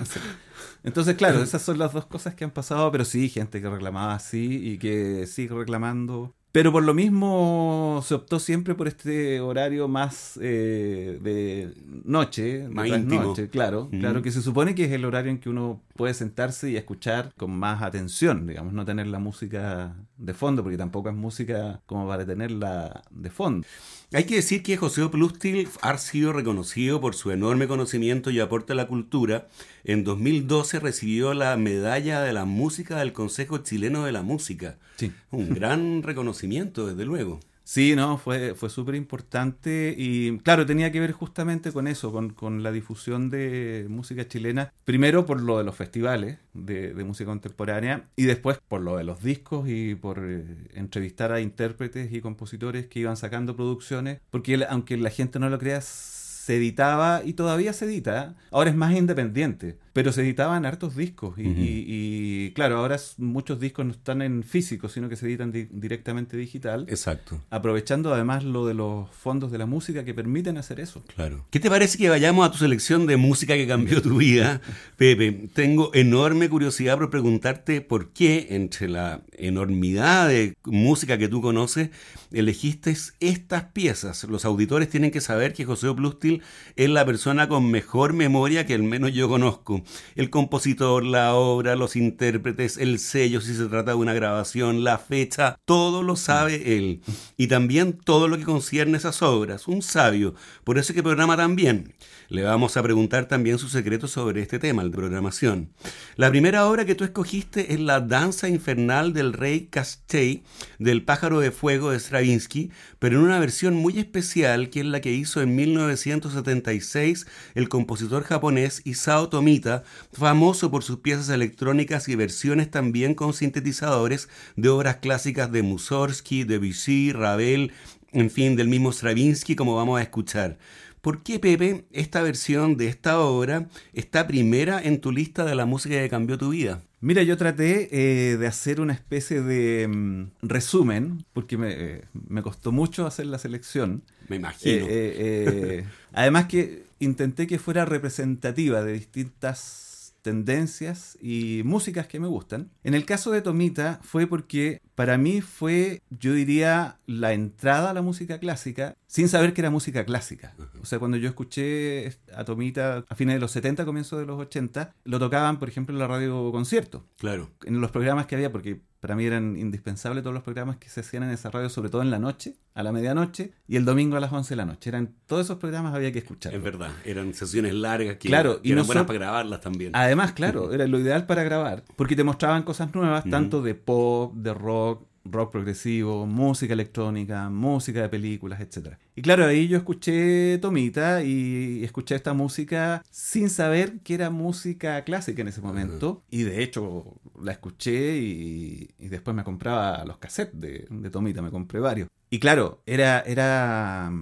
Entonces, 0.85 1.17
claro, 1.17 1.43
esas 1.43 1.63
son 1.63 1.79
las 1.79 1.93
dos 1.93 2.07
cosas 2.07 2.35
que 2.35 2.45
han 2.45 2.51
pasado, 2.51 2.93
pero 2.93 3.05
sí, 3.05 3.29
gente 3.31 3.61
que 3.61 3.69
reclamaba 3.69 4.15
así 4.15 4.61
y 4.63 4.79
que 4.79 5.27
sigue 5.27 5.55
reclamando. 5.55 6.35
Pero 6.55 6.71
por 6.71 6.85
lo 6.85 6.95
mismo 6.95 8.01
se 8.05 8.15
optó 8.15 8.39
siempre 8.39 8.77
por 8.77 8.87
este 8.87 9.41
horario 9.41 9.89
más 9.89 10.39
eh, 10.41 11.19
de 11.21 11.75
noche, 12.05 12.69
más 12.69 12.87
íntimo. 12.87 13.35
claro, 13.51 13.89
claro 13.91 14.23
que 14.23 14.31
se 14.31 14.41
supone 14.41 14.77
que 14.77 14.85
es 14.85 14.93
el 14.93 15.05
horario 15.05 15.33
en 15.33 15.39
que 15.39 15.49
uno 15.49 15.83
puede 15.97 16.15
sentarse 16.15 16.71
y 16.71 16.77
escuchar 16.77 17.33
con 17.37 17.51
más 17.59 17.83
atención, 17.83 18.47
digamos, 18.47 18.73
no 18.73 18.85
tener 18.85 19.09
la 19.09 19.19
música 19.19 19.97
de 20.17 20.33
fondo, 20.33 20.63
porque 20.63 20.79
tampoco 20.79 21.09
es 21.09 21.17
música 21.17 21.81
como 21.87 22.07
para 22.07 22.25
tenerla 22.25 23.03
de 23.11 23.31
fondo. 23.31 23.67
Hay 24.15 24.27
que 24.27 24.37
decir 24.37 24.63
que 24.63 24.77
José 24.77 25.09
Plustil 25.09 25.69
ha 25.81 25.99
sido 25.99 26.33
reconocido 26.33 27.01
por 27.01 27.17
su 27.17 27.33
enorme 27.33 27.67
conocimiento 27.67 28.31
y 28.31 28.39
aporte 28.39 28.73
a 28.73 28.77
la 28.77 28.87
cultura. 28.87 29.49
En 29.83 30.05
2012 30.05 30.79
recibió 30.79 31.35
la 31.35 31.57
medalla 31.57 32.23
de 32.23 32.33
la 32.33 32.45
música 32.45 32.99
del 32.99 33.13
Consejo 33.13 33.59
Chileno 33.59 34.05
de 34.05 34.13
la 34.13 34.23
Música. 34.23 34.77
Sí. 34.99 35.11
Un 35.33 35.53
gran 35.53 36.03
reconocimiento, 36.05 36.87
desde 36.87 37.05
luego. 37.05 37.41
Sí, 37.67 37.97
no, 37.97 38.19
fue, 38.19 38.55
fue 38.55 38.69
súper 38.69 38.95
importante 38.95 39.95
y 39.97 40.39
claro, 40.41 40.67
tenía 40.67 40.93
que 40.93 41.01
ver 41.01 41.13
justamente 41.13 41.73
con 41.73 41.89
eso, 41.89 42.13
con, 42.35 42.63
la 42.63 42.71
difusión 42.71 43.31
de 43.31 43.87
música 43.89 44.29
chilena, 44.29 44.71
primero 44.85 45.25
por 45.25 45.41
lo 45.41 45.57
de 45.57 45.65
los 45.65 45.75
festivales 45.75 46.39
de, 46.53 46.93
música 47.05 47.31
contemporánea 47.31 48.05
y 48.17 48.25
después 48.25 48.59
por 48.69 48.83
lo 48.83 48.99
de 48.99 49.05
los 49.05 49.23
discos 49.23 49.67
y 49.67 49.95
por 49.95 50.21
eh, 50.23 50.45
entrevistar 50.75 51.33
a 51.33 51.41
intérpretes 51.41 52.13
y 52.13 52.21
compositores 52.21 52.87
que 52.87 53.01
iban 53.01 53.17
sacando 53.17 53.57
producciones, 53.57 54.21
porque 54.31 54.63
aunque 54.69 54.99
la 54.99 55.11
gente 55.11 55.39
no 55.39 55.49
lo 55.49 55.59
crea, 55.59 55.81
se 55.81 56.57
editaba 56.57 57.23
y 57.25 57.33
todavía 57.33 57.73
se 57.73 57.87
edita, 57.87 58.37
ahora 58.51 58.69
es 58.69 58.77
más 58.77 58.95
independiente, 58.95 59.79
pero 59.95 60.13
se 60.13 60.23
editaban 60.23 60.67
hartos 60.67 60.97
discos 60.97 61.37
y, 61.39 62.51
claro, 62.51 62.79
ahora 62.79 62.97
muchos 63.17 63.61
discos 63.61 63.87
no 63.87 63.93
están 63.93 64.23
en 64.23 64.43
físico, 64.43 64.89
sino 64.89 65.09
que 65.09 65.15
se 65.15 65.27
editan 65.27 65.53
directamente 65.53 66.37
digital. 66.37 66.85
Exacto. 66.89 67.41
Aprovechando 67.49 68.13
además 68.13 68.43
lo 68.43 68.67
de 68.67 68.75
los 68.75 69.09
fondos 69.11 69.53
de 69.53 69.59
la 69.59 69.67
música 69.67 70.05
que 70.05 70.13
permiten 70.13 70.59
hacer 70.59 70.81
eso. 70.81 71.05
Claro. 71.15 71.47
¿Qué 71.51 71.61
te 71.61 71.71
parece 71.71 71.97
que 71.97 72.09
vayamos 72.09 72.47
a 72.47 72.51
tu 72.51 72.59
selección 72.59 73.07
de 73.07 73.17
música 73.17 73.55
que 73.55 73.69
cambió 73.69 74.03
tu 74.03 74.17
vida, 74.17 74.61
Pepe? 74.97 75.49
Tengo 75.55 75.95
enorme 75.95 76.49
curiosidad 76.49 76.99
por 76.99 77.11
preguntarte 77.11 77.81
por 77.81 78.09
qué 78.09 78.49
entre 78.51 78.89
la 78.89 79.23
enormidad 79.39 80.29
de 80.29 80.57
música 80.65 81.19
que 81.19 81.29
tú 81.29 81.41
conoces 81.41 81.91
elegiste 82.33 82.97
estas 83.21 83.65
piezas. 83.67 84.25
Los 84.25 84.45
auditores 84.45 84.89
tienen 84.89 85.13
que 85.13 85.21
saber 85.21 85.53
que 85.53 85.65
José 85.65 85.93
Plustil 85.95 86.43
es 86.75 86.91
la 86.91 87.07
persona 87.07 87.49
con 87.49 87.71
mejor 87.71 88.13
memoria 88.13 88.67
que 88.67 88.75
al 88.75 88.83
menos 88.83 89.13
yo 89.13 89.29
conozco 89.29 89.84
el 90.17 90.31
compositor, 90.31 91.05
la 91.05 91.35
obra, 91.35 91.77
los 91.77 91.97
intérpretes, 91.97 92.79
el 92.79 92.99
sello, 92.99 93.41
si 93.41 93.55
se 93.55 93.67
trata 93.67 93.93
de 93.93 93.97
una 93.97 94.15
grabación, 94.15 94.85
la 94.85 94.99
fecha, 94.99 95.57
todo 95.65 96.03
lo 96.03 96.17
sabe 96.17 96.77
él. 96.77 97.01
Y 97.37 97.47
también 97.47 97.93
todo 97.93 98.29
lo 98.29 98.37
que 98.39 98.45
concierne 98.45 98.95
a 98.95 98.99
esas 98.99 99.23
obras. 99.23 99.69
Un 99.69 99.83
sabio. 99.83 100.35
Por 100.65 100.79
eso 100.79 100.95
que 100.95 101.03
programa 101.03 101.37
también. 101.37 101.95
Le 102.29 102.43
vamos 102.43 102.77
a 102.77 102.83
preguntar 102.83 103.29
también 103.29 103.59
sus 103.59 103.73
secretos 103.73 104.11
sobre 104.11 104.41
este 104.41 104.59
tema, 104.59 104.83
el 104.83 104.91
de 104.91 104.97
programación. 104.97 105.71
La 106.17 106.31
primera 106.31 106.67
obra 106.67 106.87
que 106.87 106.95
tú 106.95 107.05
escogiste 107.05 107.75
es 107.75 107.81
La 107.81 108.01
Danza 108.01 108.49
Infernal 108.49 109.13
del 109.13 109.35
Rey 109.35 109.67
Castell 109.71 110.43
del 110.79 111.03
Pájaro 111.03 111.41
de 111.41 111.51
Fuego 111.51 111.91
de 111.91 112.01
Stravinsky, 112.01 112.71
pero 112.99 113.19
en 113.19 113.25
una 113.25 113.39
versión 113.39 113.75
muy 113.75 113.99
especial 113.99 114.71
que 114.71 114.81
es 114.81 114.87
la 114.87 115.03
que 115.03 115.13
hizo 115.13 115.43
en 115.43 115.55
1976 115.55 117.27
el 117.55 117.69
compositor 117.69 118.23
japonés 118.23 118.81
Isao 118.85 119.29
Tomita, 119.29 119.85
famoso 120.13 120.71
por 120.71 120.83
sus 120.83 121.01
piezas 121.01 121.29
electrónicas 121.29 122.09
y 122.09 122.17
versiones 122.17 122.71
también 122.71 123.15
con 123.15 123.35
sintetizadores 123.35 124.31
de 124.57 124.71
obras 124.71 124.97
clásicas 124.97 125.53
de 125.53 125.63
Mussorgsky, 125.63 126.45
Debussy, 126.45 127.13
Ravel, 127.13 127.73
en 128.13 128.31
fin, 128.31 128.57
del 128.57 128.69
mismo 128.69 128.93
Stravinsky 128.93 129.57
como 129.57 129.77
vamos 129.77 129.99
a 129.99 130.03
escuchar. 130.03 130.57
¿Por 131.05 131.23
qué, 131.23 131.39
Pepe, 131.39 131.85
esta 131.93 132.23
versión 132.23 132.79
de 132.79 132.89
esta 132.89 133.21
obra 133.21 133.69
está 133.93 134.27
primera 134.27 134.81
en 134.83 135.03
tu 135.03 135.13
lista 135.13 135.45
de 135.45 135.55
la 135.55 135.67
música 135.67 135.97
que 135.97 136.09
cambió 136.09 136.39
tu 136.39 136.49
vida? 136.49 136.81
Mira, 137.03 137.23
yo 137.23 137.37
traté 137.37 137.91
eh, 137.93 138.39
de 138.39 138.47
hacer 138.47 138.81
una 138.81 138.95
especie 138.95 139.43
de 139.43 139.87
mm, 139.87 140.31
resumen, 140.41 141.27
porque 141.35 141.59
eh, 141.61 142.05
me, 142.15 142.41
costó 142.41 142.73
mucho 142.73 143.07
hacer 143.07 143.27
la 143.27 143.37
selección. 143.37 144.03
Me 144.29 144.37
imagino. 144.37 144.87
Eh, 144.89 145.85
además 146.15 146.47
que 146.47 146.85
intenté 147.01 147.47
que 147.47 147.59
fuera 147.59 147.85
representativa 147.85 148.83
de 148.83 148.95
distintas 148.95 149.85
tendencias 150.25 151.19
y 151.21 151.61
músicas 151.67 152.07
que 152.07 152.19
me 152.19 152.27
gustan. 152.29 152.71
En 152.83 152.95
el 152.95 153.05
caso 153.05 153.31
de 153.31 153.43
Tomita 153.43 154.01
fue 154.03 154.27
porque 154.27 154.81
para 154.95 155.19
mí 155.19 155.43
fue, 155.43 156.01
yo 156.09 156.33
diría, 156.33 156.97
la 157.07 157.35
entrada 157.35 157.91
a 157.91 157.93
la 157.93 158.01
música 158.01 158.39
clásica 158.39 158.97
sin 159.15 159.29
saber 159.29 159.53
que 159.55 159.61
era 159.61 159.71
música 159.71 160.05
clásica. 160.05 160.57
O 160.83 160.87
sea, 160.87 160.99
cuando 160.99 161.17
yo 161.17 161.29
escuché 161.29 162.09
a 162.35 162.43
Tomita 162.45 163.05
a 163.09 163.15
fines 163.15 163.37
de 163.37 163.41
los 163.41 163.53
70, 163.53 163.85
comienzos 163.85 164.19
de 164.19 164.27
los 164.27 164.41
80, 164.41 164.93
lo 165.05 165.21
tocaban, 165.21 165.61
por 165.61 165.69
ejemplo, 165.69 165.95
en 165.95 166.01
la 166.01 166.09
radio 166.09 166.51
concierto. 166.51 167.07
Claro. 167.19 167.49
En 167.65 167.81
los 167.81 167.93
programas 167.93 168.27
que 168.27 168.35
había, 168.35 168.51
porque 168.51 168.81
para 168.99 169.15
mí 169.15 169.25
eran 169.25 169.57
indispensables 169.57 170.25
todos 170.25 170.35
los 170.35 170.43
programas 170.43 170.79
que 170.79 170.89
se 170.89 170.99
hacían 171.01 171.23
en 171.23 171.31
esa 171.31 171.49
radio, 171.53 171.69
sobre 171.69 171.91
todo 171.91 172.03
en 172.03 172.11
la 172.11 172.19
noche, 172.19 172.57
a 172.75 172.83
la 172.83 172.91
medianoche, 172.91 173.53
y 173.69 173.77
el 173.77 173.85
domingo 173.85 174.17
a 174.17 174.21
las 174.21 174.33
11 174.33 174.49
de 174.51 174.57
la 174.57 174.65
noche. 174.65 174.91
Eran 174.91 175.15
todos 175.27 175.45
esos 175.47 175.59
programas 175.59 175.95
había 175.95 176.11
que 176.11 176.19
escuchar. 176.19 176.53
Es 176.53 176.61
verdad, 176.63 176.91
eran 177.05 177.35
sesiones 177.35 177.73
largas 177.73 178.17
que, 178.17 178.27
Claro, 178.29 178.61
que 178.63 178.69
y 178.69 178.73
eran 178.73 178.83
nosot- 178.83 178.87
buenas 178.89 179.05
para 179.07 179.19
grabarlas 179.21 179.61
también. 179.61 179.93
Además, 179.95 180.33
claro, 180.33 180.73
era 180.75 180.89
lo 180.89 180.99
ideal 180.99 181.25
para 181.27 181.45
grabar, 181.45 181.85
porque 181.95 182.17
te 182.17 182.25
mostraban 182.25 182.65
cosas 182.65 182.93
nuevas, 182.93 183.23
tanto 183.31 183.63
de 183.63 183.77
pop, 183.77 184.35
de 184.35 184.53
rock, 184.55 185.07
rock 185.25 185.53
progresivo, 185.53 186.27
música 186.27 186.73
electrónica, 186.75 187.49
música 187.49 188.03
de 188.03 188.09
películas, 188.09 188.61
etc. 188.61 188.97
Y 189.17 189.23
claro, 189.23 189.47
ahí 189.47 189.69
yo 189.69 189.77
escuché 189.77 190.59
Tomita 190.59 191.23
y 191.23 191.83
escuché 191.85 192.15
esta 192.15 192.35
música 192.35 193.03
sin 193.11 193.51
saber 193.51 194.01
que 194.01 194.15
era 194.15 194.31
música 194.31 195.03
clásica 195.05 195.43
en 195.43 195.49
ese 195.49 195.61
momento. 195.61 196.23
Y 196.31 196.43
de 196.43 196.63
hecho 196.63 197.21
la 197.41 197.53
escuché 197.53 198.19
y, 198.19 198.91
y 198.99 199.09
después 199.09 199.35
me 199.35 199.45
compraba 199.45 200.05
los 200.05 200.19
cassettes 200.19 200.61
de, 200.61 200.87
de 200.91 201.11
Tomita, 201.11 201.43
me 201.43 201.51
compré 201.51 201.81
varios. 201.81 202.09
Y 202.31 202.39
claro, 202.41 202.83
era, 202.87 203.21
era, 203.21 204.13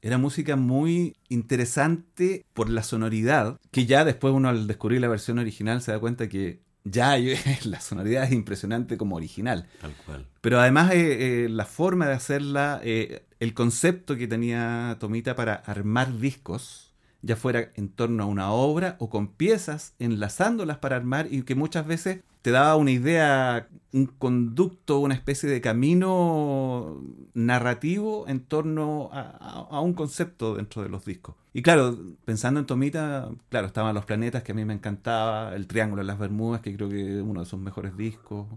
era 0.00 0.18
música 0.18 0.56
muy 0.56 1.16
interesante 1.28 2.44
por 2.54 2.68
la 2.68 2.82
sonoridad, 2.82 3.60
que 3.70 3.86
ya 3.86 4.04
después 4.04 4.34
uno 4.34 4.48
al 4.48 4.66
descubrir 4.66 5.00
la 5.00 5.08
versión 5.08 5.38
original 5.38 5.80
se 5.80 5.92
da 5.92 6.00
cuenta 6.00 6.28
que 6.28 6.60
ya 6.84 7.16
la 7.64 7.80
sonoridad 7.80 8.24
es 8.24 8.32
impresionante 8.32 8.96
como 8.96 9.16
original. 9.16 9.66
Tal 9.80 9.94
cual. 10.06 10.26
Pero 10.40 10.60
además 10.60 10.92
eh, 10.92 11.44
eh, 11.44 11.48
la 11.48 11.64
forma 11.64 12.06
de 12.06 12.14
hacerla, 12.14 12.80
eh, 12.82 13.24
el 13.40 13.54
concepto 13.54 14.16
que 14.16 14.26
tenía 14.26 14.96
Tomita 15.00 15.34
para 15.34 15.54
armar 15.54 16.18
discos, 16.18 16.91
ya 17.22 17.36
fuera 17.36 17.70
en 17.76 17.88
torno 17.88 18.24
a 18.24 18.26
una 18.26 18.52
obra 18.52 18.96
o 18.98 19.08
con 19.08 19.28
piezas, 19.28 19.94
enlazándolas 19.98 20.78
para 20.78 20.96
armar 20.96 21.28
y 21.30 21.42
que 21.42 21.54
muchas 21.54 21.86
veces 21.86 22.20
te 22.42 22.50
daba 22.50 22.74
una 22.74 22.90
idea, 22.90 23.68
un 23.92 24.06
conducto, 24.06 24.98
una 24.98 25.14
especie 25.14 25.48
de 25.48 25.60
camino 25.60 27.00
narrativo 27.34 28.26
en 28.26 28.40
torno 28.40 29.10
a, 29.12 29.80
un 29.80 29.94
concepto 29.94 30.56
dentro 30.56 30.82
de 30.82 30.88
los 30.88 31.04
discos. 31.04 31.36
Y 31.52 31.62
claro, 31.62 31.96
pensando 32.24 32.58
en 32.58 32.66
Tomita, 32.66 33.30
claro, 33.48 33.68
estaban 33.68 33.94
los 33.94 34.04
planetas 34.04 34.42
que 34.42 34.52
a 34.52 34.54
mí 34.56 34.64
me 34.64 34.74
encantaba, 34.74 35.54
el 35.54 35.68
Triángulo 35.68 36.02
de 36.02 36.06
las 36.06 36.18
Bermudas, 36.18 36.60
que 36.62 36.74
creo 36.74 36.88
que 36.88 37.18
es 37.18 37.22
uno 37.22 37.40
de 37.40 37.46
sus 37.46 37.60
mejores 37.60 37.96
discos. 37.96 38.48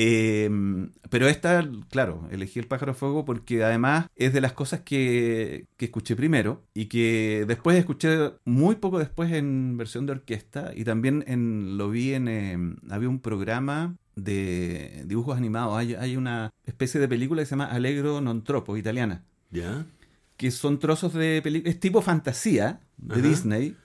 Eh, 0.00 0.48
pero 1.10 1.26
esta, 1.26 1.68
claro, 1.90 2.28
elegí 2.30 2.60
el 2.60 2.68
pájaro 2.68 2.94
fuego 2.94 3.24
porque 3.24 3.64
además 3.64 4.06
es 4.14 4.32
de 4.32 4.40
las 4.40 4.52
cosas 4.52 4.82
que, 4.82 5.66
que 5.76 5.86
escuché 5.86 6.14
primero 6.14 6.62
y 6.72 6.86
que 6.86 7.44
después 7.48 7.76
escuché 7.76 8.30
muy 8.44 8.76
poco 8.76 9.00
después 9.00 9.32
en 9.32 9.76
versión 9.76 10.06
de 10.06 10.12
orquesta 10.12 10.70
y 10.72 10.84
también 10.84 11.24
en, 11.26 11.76
lo 11.78 11.90
vi 11.90 12.14
en, 12.14 12.28
eh, 12.28 12.56
había 12.90 13.08
un 13.08 13.18
programa 13.18 13.96
de 14.14 15.02
dibujos 15.04 15.36
animados, 15.36 15.76
hay, 15.76 15.96
hay 15.96 16.16
una 16.16 16.52
especie 16.64 17.00
de 17.00 17.08
película 17.08 17.42
que 17.42 17.46
se 17.46 17.56
llama 17.56 17.66
Allegro 17.66 18.20
non 18.20 18.44
troppo, 18.44 18.76
italiana, 18.76 19.24
¿Ya? 19.50 19.84
que 20.36 20.52
son 20.52 20.78
trozos 20.78 21.12
de 21.12 21.40
película, 21.42 21.72
es 21.72 21.80
tipo 21.80 22.02
fantasía 22.02 22.78
de 22.98 23.18
Ajá. 23.18 23.28
Disney, 23.28 23.76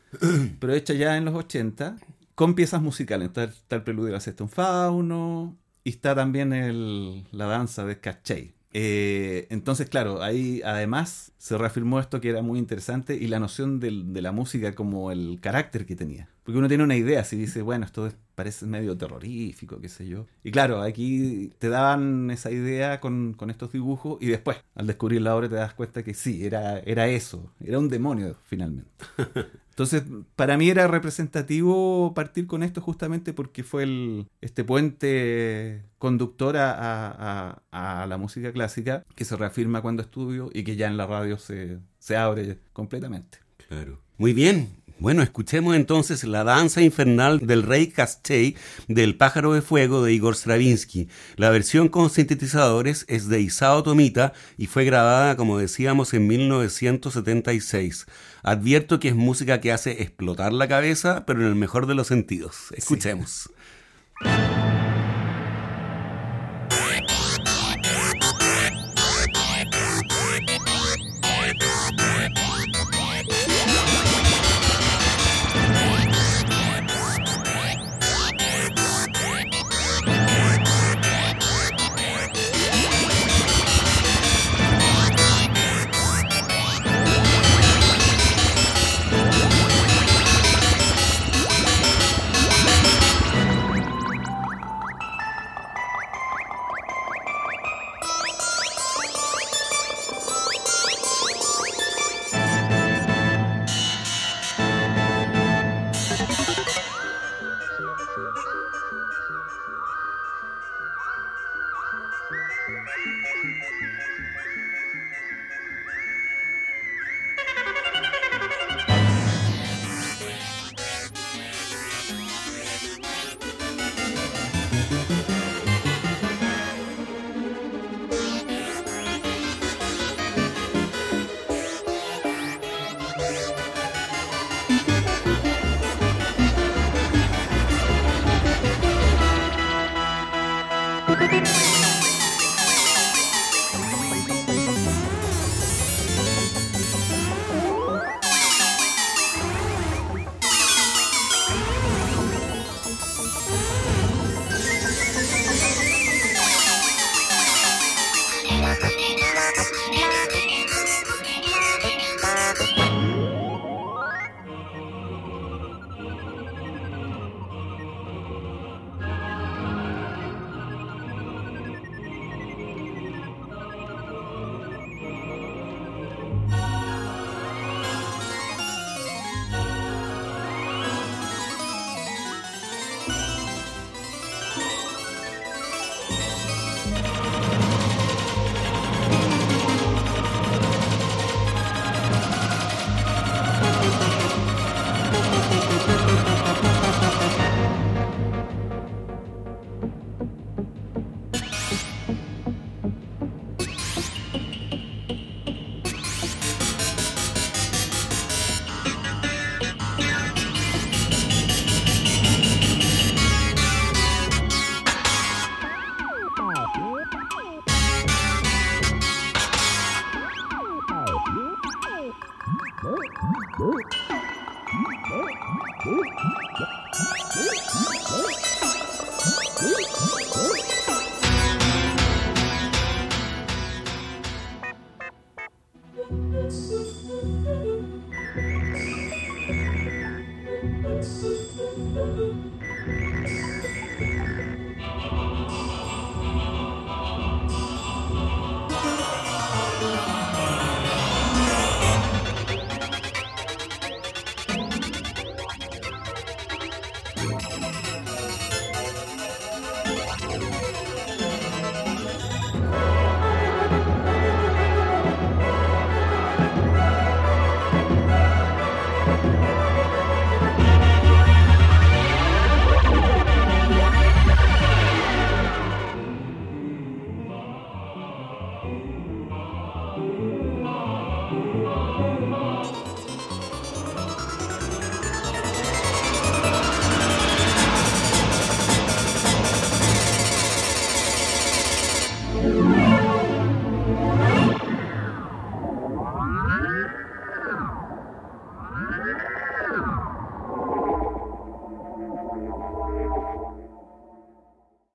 pero 0.60 0.74
hecha 0.74 0.94
ya 0.94 1.18
en 1.18 1.26
los 1.26 1.34
80, 1.34 1.98
con 2.36 2.54
piezas 2.54 2.84
musicales. 2.84 3.30
Está, 3.30 3.46
está 3.46 3.78
el 3.78 3.84
preludio 3.84 4.08
de 4.08 4.14
la 4.14 4.20
sexta 4.20 4.44
un 4.44 4.50
fauno, 4.50 5.58
y 5.84 5.90
está 5.92 6.16
también 6.16 6.54
el- 6.54 7.26
la 7.32 7.46
danza 7.48 7.86
de 7.86 8.00
Cachey. 8.00 8.54
Eh, 8.76 9.46
entonces, 9.52 9.88
claro, 9.90 10.24
ahí 10.24 10.62
además 10.66 11.32
se 11.38 11.58
reafirmó 11.60 12.00
esto 12.00 12.20
que 12.22 12.30
era 12.30 12.42
muy 12.42 12.58
interesante 12.58 13.16
y 13.16 13.28
la 13.28 13.40
noción 13.40 13.80
de 13.80 14.22
la 14.22 14.32
música 14.32 14.74
como 14.74 15.12
el 15.12 15.40
carácter 15.42 15.86
que 15.86 15.96
tenía. 15.96 16.28
Porque 16.44 16.58
uno 16.58 16.68
tiene 16.68 16.84
una 16.84 16.96
idea, 16.96 17.24
si 17.24 17.38
dice, 17.38 17.62
bueno, 17.62 17.86
esto 17.86 18.08
es- 18.08 18.16
parece 18.36 18.66
medio 18.66 18.98
terrorífico, 18.98 19.80
qué 19.80 19.90
sé 19.90 20.08
yo. 20.08 20.26
Y 20.44 20.52
claro, 20.52 20.82
aquí 20.82 21.52
te 21.60 21.70
daban 21.70 22.32
esa 22.32 22.50
idea 22.52 23.00
con, 23.00 23.34
con 23.34 23.50
estos 23.52 23.72
dibujos 23.72 24.18
y 24.22 24.28
después, 24.28 24.58
al 24.76 24.88
descubrir 24.88 25.22
la 25.22 25.36
obra, 25.36 25.48
te 25.50 25.56
das 25.56 25.74
cuenta 25.76 26.04
que 26.04 26.14
sí, 26.16 26.44
era, 26.46 26.80
era 26.80 27.08
eso, 27.08 27.54
era 27.64 27.78
un 27.80 27.90
demonio 27.90 28.36
finalmente. 28.44 28.90
Entonces, 29.74 30.04
para 30.36 30.56
mí 30.58 30.70
era 30.70 30.88
representativo 30.88 32.14
partir 32.14 32.46
con 32.48 32.62
esto 32.64 32.80
justamente 32.82 33.34
porque 33.34 33.64
fue 33.64 33.84
el, 33.84 34.28
este 34.42 34.64
puente 34.64 35.84
conductor 35.98 36.58
a, 36.58 37.60
a- 37.72 38.06
la 38.08 38.18
música 38.18 38.52
clásica 38.52 39.04
que 39.16 39.26
se 39.26 39.36
reafirma 39.36 39.82
cuando 39.82 40.02
estudio 40.04 40.50
y 40.54 40.64
que 40.64 40.76
ya 40.76 40.88
en 40.88 40.98
la 40.98 41.08
radio 41.08 41.38
se, 41.38 41.80
se 42.00 42.16
abre 42.18 42.60
completamente. 42.74 43.40
Claro. 43.68 44.00
Muy 44.18 44.34
bien. 44.34 44.70
Bueno, 45.04 45.22
escuchemos 45.22 45.76
entonces 45.76 46.24
la 46.24 46.46
danza 46.46 46.82
infernal 46.82 47.46
del 47.46 47.64
rey 47.64 47.88
Castell 47.88 48.56
del 48.88 49.18
pájaro 49.18 49.52
de 49.52 49.62
fuego 49.62 50.02
de 50.02 50.14
Igor 50.14 50.34
Stravinsky. 50.34 51.10
La 51.36 51.50
versión 51.50 51.90
con 51.90 52.10
sintetizadores 52.10 53.04
es 53.10 53.28
de 53.28 53.42
Isao 53.42 53.84
Tomita 53.84 54.32
y 54.58 54.68
fue 54.68 54.86
grabada, 54.86 55.36
como 55.36 55.58
decíamos, 55.58 56.14
en 56.14 56.26
1976. 56.28 58.06
Advierto 58.44 59.02
que 59.02 59.10
es 59.10 59.16
música 59.16 59.60
que 59.60 59.74
hace 59.74 60.02
explotar 60.02 60.54
la 60.54 60.70
cabeza, 60.70 61.26
pero 61.26 61.42
en 61.42 61.48
el 61.48 61.56
mejor 61.56 61.86
de 61.86 61.96
los 61.96 62.08
sentidos. 62.08 62.70
Escuchemos. 62.72 63.50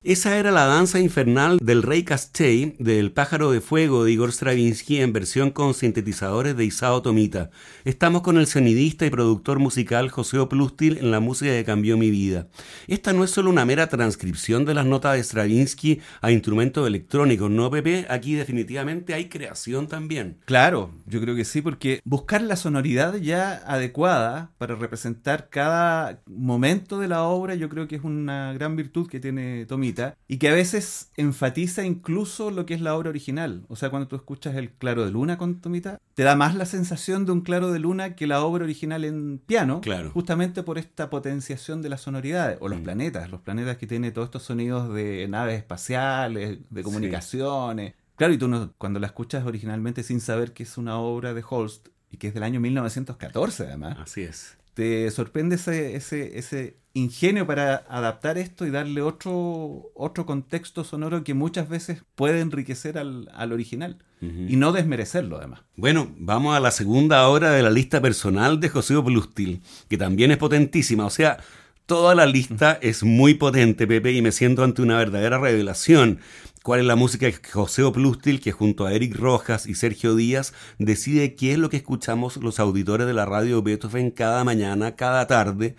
Esa 0.09 0.38
era 0.38 0.50
la 0.50 0.65
danza 0.65 1.00
infernal 1.00 1.59
del 1.61 1.83
rey 1.83 2.03
Castell 2.03 2.75
del 2.79 3.12
pájaro 3.12 3.53
de 3.53 3.61
fuego 3.61 4.05
de 4.05 4.12
Igor 4.12 4.33
Stravinsky 4.33 5.03
en 5.03 5.12
versión 5.12 5.50
con 5.50 5.75
sintetizadores 5.75 6.57
de 6.57 6.65
Isao 6.65 7.03
Tomita. 7.03 7.50
Estamos 7.85 8.23
con 8.23 8.39
el 8.39 8.47
sonidista 8.47 9.04
y 9.04 9.11
productor 9.11 9.59
musical 9.59 10.09
José 10.09 10.39
Oplustil 10.39 10.97
en 10.97 11.11
la 11.11 11.21
música 11.21 11.50
que 11.50 11.67
cambió 11.67 11.99
mi 11.99 12.11
vida. 12.11 12.49
Esta 12.87 13.13
no 13.13 13.23
es 13.23 13.32
solo 13.32 13.50
una 13.50 13.67
mera 13.67 13.89
transcripción 13.89 14.65
de 14.65 14.73
las 14.73 14.87
notas 14.87 15.13
de 15.13 15.23
Stravinsky 15.23 16.00
a 16.23 16.32
instrumentos 16.32 16.87
electrónicos, 16.87 17.50
¿no, 17.50 17.71
Pepe? 17.71 18.06
Aquí 18.09 18.32
definitivamente 18.32 19.13
hay 19.13 19.28
creación 19.28 19.89
también. 19.89 20.39
Claro, 20.47 20.91
yo 21.04 21.21
creo 21.21 21.37
que 21.37 21.45
sí, 21.45 21.61
porque 21.61 22.00
buscar 22.06 22.41
la 22.41 22.56
sonoridad 22.56 23.17
ya 23.17 23.61
adecuada 23.67 24.52
para 24.56 24.75
representar 24.75 25.50
cada 25.50 26.23
momento 26.26 26.99
de 26.99 27.09
la 27.09 27.25
obra, 27.25 27.56
yo 27.56 27.69
creo 27.69 27.87
que 27.87 27.97
es 27.97 28.04
una 28.04 28.54
gran 28.54 28.75
virtud 28.75 29.06
que 29.06 29.21
tiene 29.21 29.67
Tomita 29.67 29.98
y 30.26 30.39
que 30.39 30.49
a 30.49 30.54
veces 30.54 31.11
enfatiza 31.17 31.84
incluso 31.84 32.50
lo 32.50 32.67
que 32.67 32.75
es 32.75 32.80
la 32.80 32.95
obra 32.95 33.11
original. 33.11 33.65
O 33.69 33.76
sea, 33.76 33.91
cuando 33.91 34.08
tú 34.08 34.17
escuchas 34.17 34.56
el 34.56 34.71
Claro 34.71 35.04
de 35.04 35.11
Luna 35.11 35.39
con 35.39 35.61
Tomita, 35.61 36.00
te 36.15 36.23
da 36.23 36.37
más 36.37 36.54
la 36.54 36.67
sensación 36.67 37.26
de 37.26 37.32
un 37.32 37.41
Claro 37.41 37.73
de 37.73 37.78
Luna 37.78 38.15
que 38.17 38.26
la 38.26 38.43
obra 38.43 38.65
original 38.65 39.04
en 39.04 39.39
piano, 39.39 39.80
claro. 39.80 40.11
justamente 40.11 40.63
por 40.63 40.78
esta 40.78 41.11
potenciación 41.11 41.82
de 41.82 41.89
las 41.89 42.00
sonoridades, 42.02 42.58
o 42.61 42.69
los 42.69 42.80
mm. 42.80 42.84
planetas, 42.84 43.30
los 43.30 43.41
planetas 43.41 43.76
que 43.76 43.87
tienen 43.87 44.13
todos 44.13 44.26
estos 44.26 44.43
sonidos 44.43 44.93
de 44.95 45.26
naves 45.28 45.58
espaciales, 45.58 46.58
de 46.69 46.82
comunicaciones. 46.82 47.95
Claro, 48.17 48.32
y 48.32 48.39
tú 48.39 48.73
cuando 48.78 48.99
la 48.99 49.06
escuchas 49.06 49.47
originalmente 49.47 50.02
sin 50.02 50.21
saber 50.21 50.52
que 50.52 50.65
es 50.65 50.76
una 50.76 50.99
obra 50.99 51.34
de 51.34 51.45
Holst 51.49 51.89
y 52.11 52.17
que 52.17 52.28
es 52.28 52.34
del 52.34 52.43
año 52.43 52.61
1914 52.61 53.65
además. 53.65 53.97
Así 54.00 54.23
es. 54.23 54.56
Te 54.75 55.11
sorprende 55.11 55.56
ese, 55.56 55.97
ese, 55.97 56.39
ese 56.39 56.76
ingenio 56.99 57.47
para 57.47 57.84
adaptar 57.89 58.39
esto 58.39 58.67
y 58.67 58.71
darle 58.71 59.02
otro, 59.02 59.91
otro 59.95 60.26
contexto 60.26 60.84
sonoro 60.84 61.25
que 61.25 61.34
muchas 61.34 61.69
veces 61.69 62.02
puede 62.15 62.41
enriquecer 62.41 62.99
al, 62.99 63.52
original 63.52 63.99
y 64.21 64.56
no 64.56 64.73
desmerecerlo 64.73 65.39
además. 65.39 65.61
Bueno, 65.76 66.13
vamos 66.19 66.56
a 66.56 66.61
la 66.61 66.73
segunda 66.73 67.26
hora 67.28 67.52
de 67.52 67.63
la 67.63 67.71
lista 67.71 68.00
personal 68.00 68.58
de 68.58 68.69
José 68.69 68.97
Oplustil, 68.97 69.63
que 69.89 69.97
también 69.97 70.32
es 70.32 70.39
potentísima, 70.39 71.06
o 71.06 71.11
sea, 71.11 71.39
toda 71.87 72.15
la 72.15 72.26
lista 72.26 72.78
es 72.82 73.02
muy 73.02 73.34
potente, 73.34 73.87
Pepe, 73.87 74.13
y 74.13 74.21
me 74.21 74.32
siento 74.32 74.65
ante 74.65 74.82
una 74.82 74.99
verdadera 74.99 75.39
revelación. 75.39 76.19
¿Cuál 76.63 76.80
es 76.80 76.87
la 76.87 76.97
música 76.97 77.25
de 77.25 77.32
José 77.32 77.82
Oplustil, 77.82 78.41
que 78.41 78.52
junto 78.52 78.84
a 78.84 78.93
Eric 78.93 79.17
Rojas 79.17 79.67
y 79.67 79.75
Sergio 79.75 80.15
Díaz 80.15 80.52
decide 80.78 81.34
qué 81.34 81.52
es 81.52 81.58
lo 81.58 81.71
que 81.71 81.78
escuchamos 81.78 82.37
los 82.37 82.61
auditores 82.61 83.06
de 83.06 83.15
la 83.15 83.25
radio 83.25 83.63
Beethoven 83.63 84.11
cada 84.11 84.45
mañana, 84.45 84.97
cada 84.97 85.26
tarde? 85.26 85.76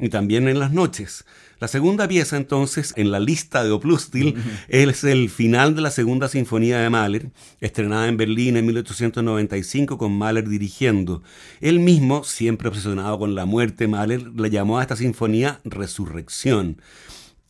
Y 0.00 0.08
también 0.08 0.48
en 0.48 0.58
las 0.58 0.72
noches. 0.72 1.24
La 1.60 1.66
segunda 1.66 2.06
pieza 2.06 2.36
entonces 2.36 2.94
en 2.96 3.10
la 3.10 3.18
lista 3.18 3.64
de 3.64 3.72
Oplustil 3.72 4.36
es 4.68 5.02
el 5.02 5.28
final 5.28 5.74
de 5.74 5.82
la 5.82 5.90
segunda 5.90 6.28
sinfonía 6.28 6.78
de 6.78 6.88
Mahler, 6.88 7.30
estrenada 7.60 8.06
en 8.06 8.16
Berlín 8.16 8.56
en 8.56 8.66
1895 8.66 9.98
con 9.98 10.16
Mahler 10.16 10.48
dirigiendo. 10.48 11.22
Él 11.60 11.80
mismo, 11.80 12.22
siempre 12.22 12.68
obsesionado 12.68 13.18
con 13.18 13.34
la 13.34 13.44
muerte, 13.44 13.88
Mahler 13.88 14.22
le 14.36 14.50
llamó 14.50 14.78
a 14.78 14.82
esta 14.82 14.94
sinfonía 14.94 15.60
Resurrección. 15.64 16.80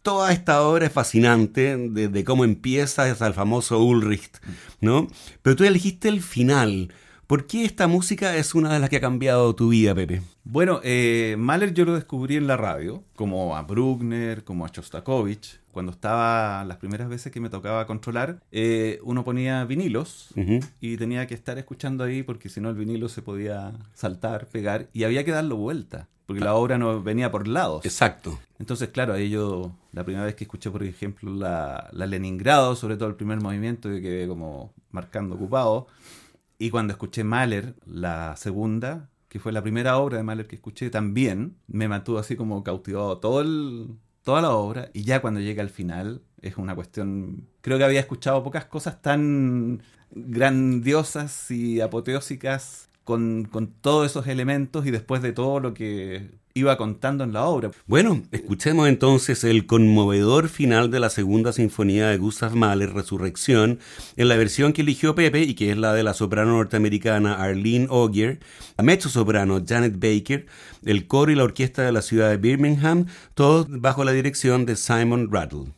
Toda 0.00 0.32
esta 0.32 0.62
obra 0.62 0.86
es 0.86 0.92
fascinante, 0.92 1.76
desde 1.76 2.24
cómo 2.24 2.44
empieza 2.44 3.10
hasta 3.10 3.26
el 3.26 3.34
famoso 3.34 3.82
Ulrich, 3.82 4.30
¿no? 4.80 5.06
Pero 5.42 5.54
tú 5.54 5.64
elegiste 5.64 6.08
el 6.08 6.22
final. 6.22 6.94
¿Por 7.28 7.46
qué 7.46 7.66
esta 7.66 7.88
música 7.88 8.36
es 8.36 8.54
una 8.54 8.72
de 8.72 8.78
las 8.78 8.88
que 8.88 8.96
ha 8.96 9.02
cambiado 9.02 9.54
tu 9.54 9.68
vida, 9.68 9.94
Pepe? 9.94 10.22
Bueno, 10.44 10.80
eh, 10.82 11.36
Mahler 11.38 11.74
yo 11.74 11.84
lo 11.84 11.94
descubrí 11.94 12.36
en 12.36 12.46
la 12.46 12.56
radio, 12.56 13.04
como 13.16 13.54
a 13.54 13.60
Bruckner, 13.64 14.44
como 14.44 14.64
a 14.64 14.70
Shostakovich. 14.70 15.60
Cuando 15.70 15.92
estaba 15.92 16.64
las 16.64 16.78
primeras 16.78 17.10
veces 17.10 17.30
que 17.30 17.38
me 17.38 17.50
tocaba 17.50 17.86
controlar, 17.86 18.40
eh, 18.50 18.98
uno 19.02 19.24
ponía 19.24 19.62
vinilos 19.66 20.30
y 20.80 20.96
tenía 20.96 21.26
que 21.26 21.34
estar 21.34 21.58
escuchando 21.58 22.02
ahí 22.02 22.22
porque 22.22 22.48
si 22.48 22.62
no 22.62 22.70
el 22.70 22.76
vinilo 22.76 23.10
se 23.10 23.20
podía 23.20 23.74
saltar, 23.92 24.46
pegar 24.46 24.88
y 24.94 25.04
había 25.04 25.22
que 25.22 25.32
darlo 25.32 25.56
vuelta 25.56 26.08
porque 26.24 26.40
la 26.42 26.54
obra 26.54 26.78
no 26.78 27.02
venía 27.02 27.30
por 27.30 27.46
lados. 27.46 27.84
Exacto. 27.84 28.38
Entonces, 28.58 28.88
claro, 28.88 29.12
ahí 29.12 29.28
yo, 29.28 29.72
la 29.92 30.04
primera 30.04 30.24
vez 30.24 30.34
que 30.34 30.44
escuché, 30.44 30.70
por 30.70 30.82
ejemplo, 30.82 31.34
la, 31.34 31.90
la 31.92 32.06
Leningrado, 32.06 32.74
sobre 32.74 32.96
todo 32.96 33.08
el 33.08 33.14
primer 33.14 33.40
movimiento, 33.40 33.88
que 33.90 34.00
quedé 34.00 34.28
como 34.28 34.72
marcando 34.92 35.36
ocupado. 35.36 35.88
Y 36.58 36.70
cuando 36.70 36.92
escuché 36.92 37.24
Mahler, 37.24 37.76
la 37.86 38.36
segunda, 38.36 39.08
que 39.28 39.38
fue 39.38 39.52
la 39.52 39.62
primera 39.62 39.98
obra 39.98 40.16
de 40.16 40.24
Mahler 40.24 40.46
que 40.46 40.56
escuché 40.56 40.90
también, 40.90 41.56
me 41.68 41.88
mantuvo 41.88 42.18
así 42.18 42.36
como 42.36 42.64
cautivado 42.64 43.18
todo 43.18 43.40
el, 43.40 43.96
toda 44.24 44.42
la 44.42 44.50
obra. 44.50 44.90
Y 44.92 45.04
ya 45.04 45.20
cuando 45.20 45.40
llega 45.40 45.62
al 45.62 45.70
final, 45.70 46.22
es 46.42 46.56
una 46.56 46.74
cuestión. 46.74 47.48
Creo 47.60 47.78
que 47.78 47.84
había 47.84 48.00
escuchado 48.00 48.42
pocas 48.42 48.64
cosas 48.64 49.00
tan 49.02 49.82
grandiosas 50.10 51.50
y 51.50 51.80
apoteósicas 51.80 52.88
con, 53.04 53.44
con 53.44 53.68
todos 53.68 54.06
esos 54.06 54.26
elementos 54.26 54.86
y 54.86 54.90
después 54.90 55.22
de 55.22 55.32
todo 55.32 55.60
lo 55.60 55.74
que 55.74 56.30
iba 56.58 56.76
contando 56.76 57.24
en 57.24 57.32
la 57.32 57.44
obra. 57.44 57.70
Bueno, 57.86 58.22
escuchemos 58.32 58.88
entonces 58.88 59.44
el 59.44 59.66
conmovedor 59.66 60.48
final 60.48 60.90
de 60.90 61.00
la 61.00 61.10
segunda 61.10 61.52
sinfonía 61.52 62.08
de 62.08 62.18
Gustav 62.18 62.54
Mahler, 62.54 62.92
Resurrección, 62.92 63.78
en 64.16 64.28
la 64.28 64.36
versión 64.36 64.72
que 64.72 64.82
eligió 64.82 65.14
Pepe 65.14 65.42
y 65.42 65.54
que 65.54 65.70
es 65.70 65.78
la 65.78 65.94
de 65.94 66.02
la 66.02 66.14
soprano 66.14 66.52
norteamericana 66.52 67.34
Arlene 67.34 67.86
Ogier, 67.90 68.40
la 68.76 68.84
mezzo 68.84 69.08
soprano 69.08 69.62
Janet 69.66 69.94
Baker, 69.98 70.46
el 70.84 71.06
coro 71.06 71.32
y 71.32 71.34
la 71.34 71.44
orquesta 71.44 71.82
de 71.82 71.92
la 71.92 72.02
ciudad 72.02 72.30
de 72.30 72.36
Birmingham, 72.36 73.06
todos 73.34 73.66
bajo 73.68 74.04
la 74.04 74.12
dirección 74.12 74.66
de 74.66 74.76
Simon 74.76 75.30
Rattle. 75.30 75.77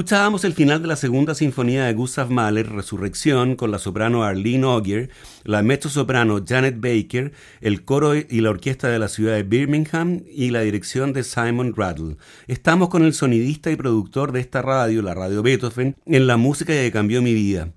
Escuchábamos 0.00 0.44
el 0.44 0.54
final 0.54 0.80
de 0.80 0.88
la 0.88 0.96
segunda 0.96 1.34
sinfonía 1.34 1.84
de 1.84 1.92
Gustav 1.92 2.30
Mahler, 2.30 2.72
Resurrección, 2.72 3.54
con 3.54 3.70
la 3.70 3.78
soprano 3.78 4.24
Arlene 4.24 4.64
Ogier, 4.64 5.10
la 5.44 5.62
mezzo-soprano 5.62 6.42
Janet 6.42 6.80
Baker, 6.80 7.32
el 7.60 7.84
coro 7.84 8.14
y 8.14 8.40
la 8.40 8.48
orquesta 8.48 8.88
de 8.88 8.98
la 8.98 9.08
ciudad 9.08 9.34
de 9.34 9.42
Birmingham 9.42 10.22
y 10.26 10.52
la 10.52 10.62
dirección 10.62 11.12
de 11.12 11.22
Simon 11.22 11.74
Rattle. 11.76 12.16
Estamos 12.46 12.88
con 12.88 13.04
el 13.04 13.12
sonidista 13.12 13.70
y 13.70 13.76
productor 13.76 14.32
de 14.32 14.40
esta 14.40 14.62
radio, 14.62 15.02
la 15.02 15.12
radio 15.12 15.42
Beethoven, 15.42 15.94
en 16.06 16.26
la 16.26 16.38
música 16.38 16.72
que 16.72 16.90
cambió 16.90 17.20
mi 17.20 17.34
vida. 17.34 17.68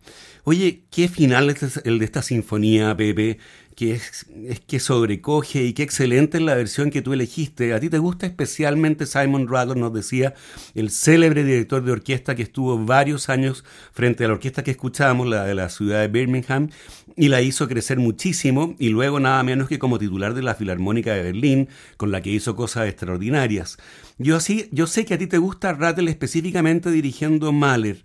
Oye, 0.46 0.84
¿qué 0.92 1.10
final 1.10 1.50
es 1.50 1.82
el 1.86 2.00
de 2.00 2.06
esta 2.06 2.22
sinfonía, 2.22 2.96
Pepe? 2.96 3.38
Que 3.76 3.94
es, 3.94 4.26
que 4.68 4.80
sobrecoge 4.80 5.64
y 5.64 5.74
qué 5.74 5.84
excelente 5.84 6.38
es 6.38 6.44
la 6.44 6.56
versión 6.56 6.90
que 6.90 7.02
tú 7.02 7.14
elegiste. 7.14 7.74
A 7.74 7.80
ti 7.80 7.90
te 7.90 7.98
gusta 7.98 8.26
especialmente 8.26 9.06
Simon 9.06 9.48
Rattle, 9.48 9.80
nos 9.80 9.94
decía, 9.94 10.34
el 10.76 10.90
célebre 10.90 11.44
director 11.44 11.84
de 11.84 11.92
orquesta 11.92 12.36
que 12.36 12.44
estuvo 12.44 12.78
varios 12.78 13.30
años 13.30 13.64
frente 13.92 14.26
a 14.26 14.28
la 14.28 14.34
orquesta 14.34 14.64
que 14.64 14.72
escuchábamos, 14.72 15.28
la 15.28 15.46
de 15.46 15.56
la 15.56 15.70
ciudad 15.70 16.02
de 16.02 16.08
Birmingham, 16.08 16.70
y 17.16 17.28
la 17.28 17.42
hizo 17.42 17.68
crecer 17.68 18.00
muchísimo, 18.00 18.76
y 18.80 18.90
luego 18.90 19.20
nada 19.20 19.44
menos 19.44 19.68
que 19.68 19.80
como 19.80 20.00
titular 20.00 20.34
de 20.34 20.42
la 20.42 20.56
Filarmónica 20.56 21.14
de 21.14 21.24
Berlín, 21.24 21.70
con 21.98 22.12
la 22.12 22.22
que 22.22 22.32
hizo 22.32 22.56
cosas 22.56 22.88
extraordinarias. 22.88 23.78
Yo, 24.18 24.40
sí, 24.40 24.70
yo 24.72 24.88
sé 24.88 25.06
que 25.06 25.16
a 25.16 25.18
ti 25.18 25.28
te 25.28 25.38
gusta 25.38 25.74
Rattle 25.74 26.10
específicamente 26.10 26.92
dirigiendo 26.92 27.52
Mahler. 27.52 28.04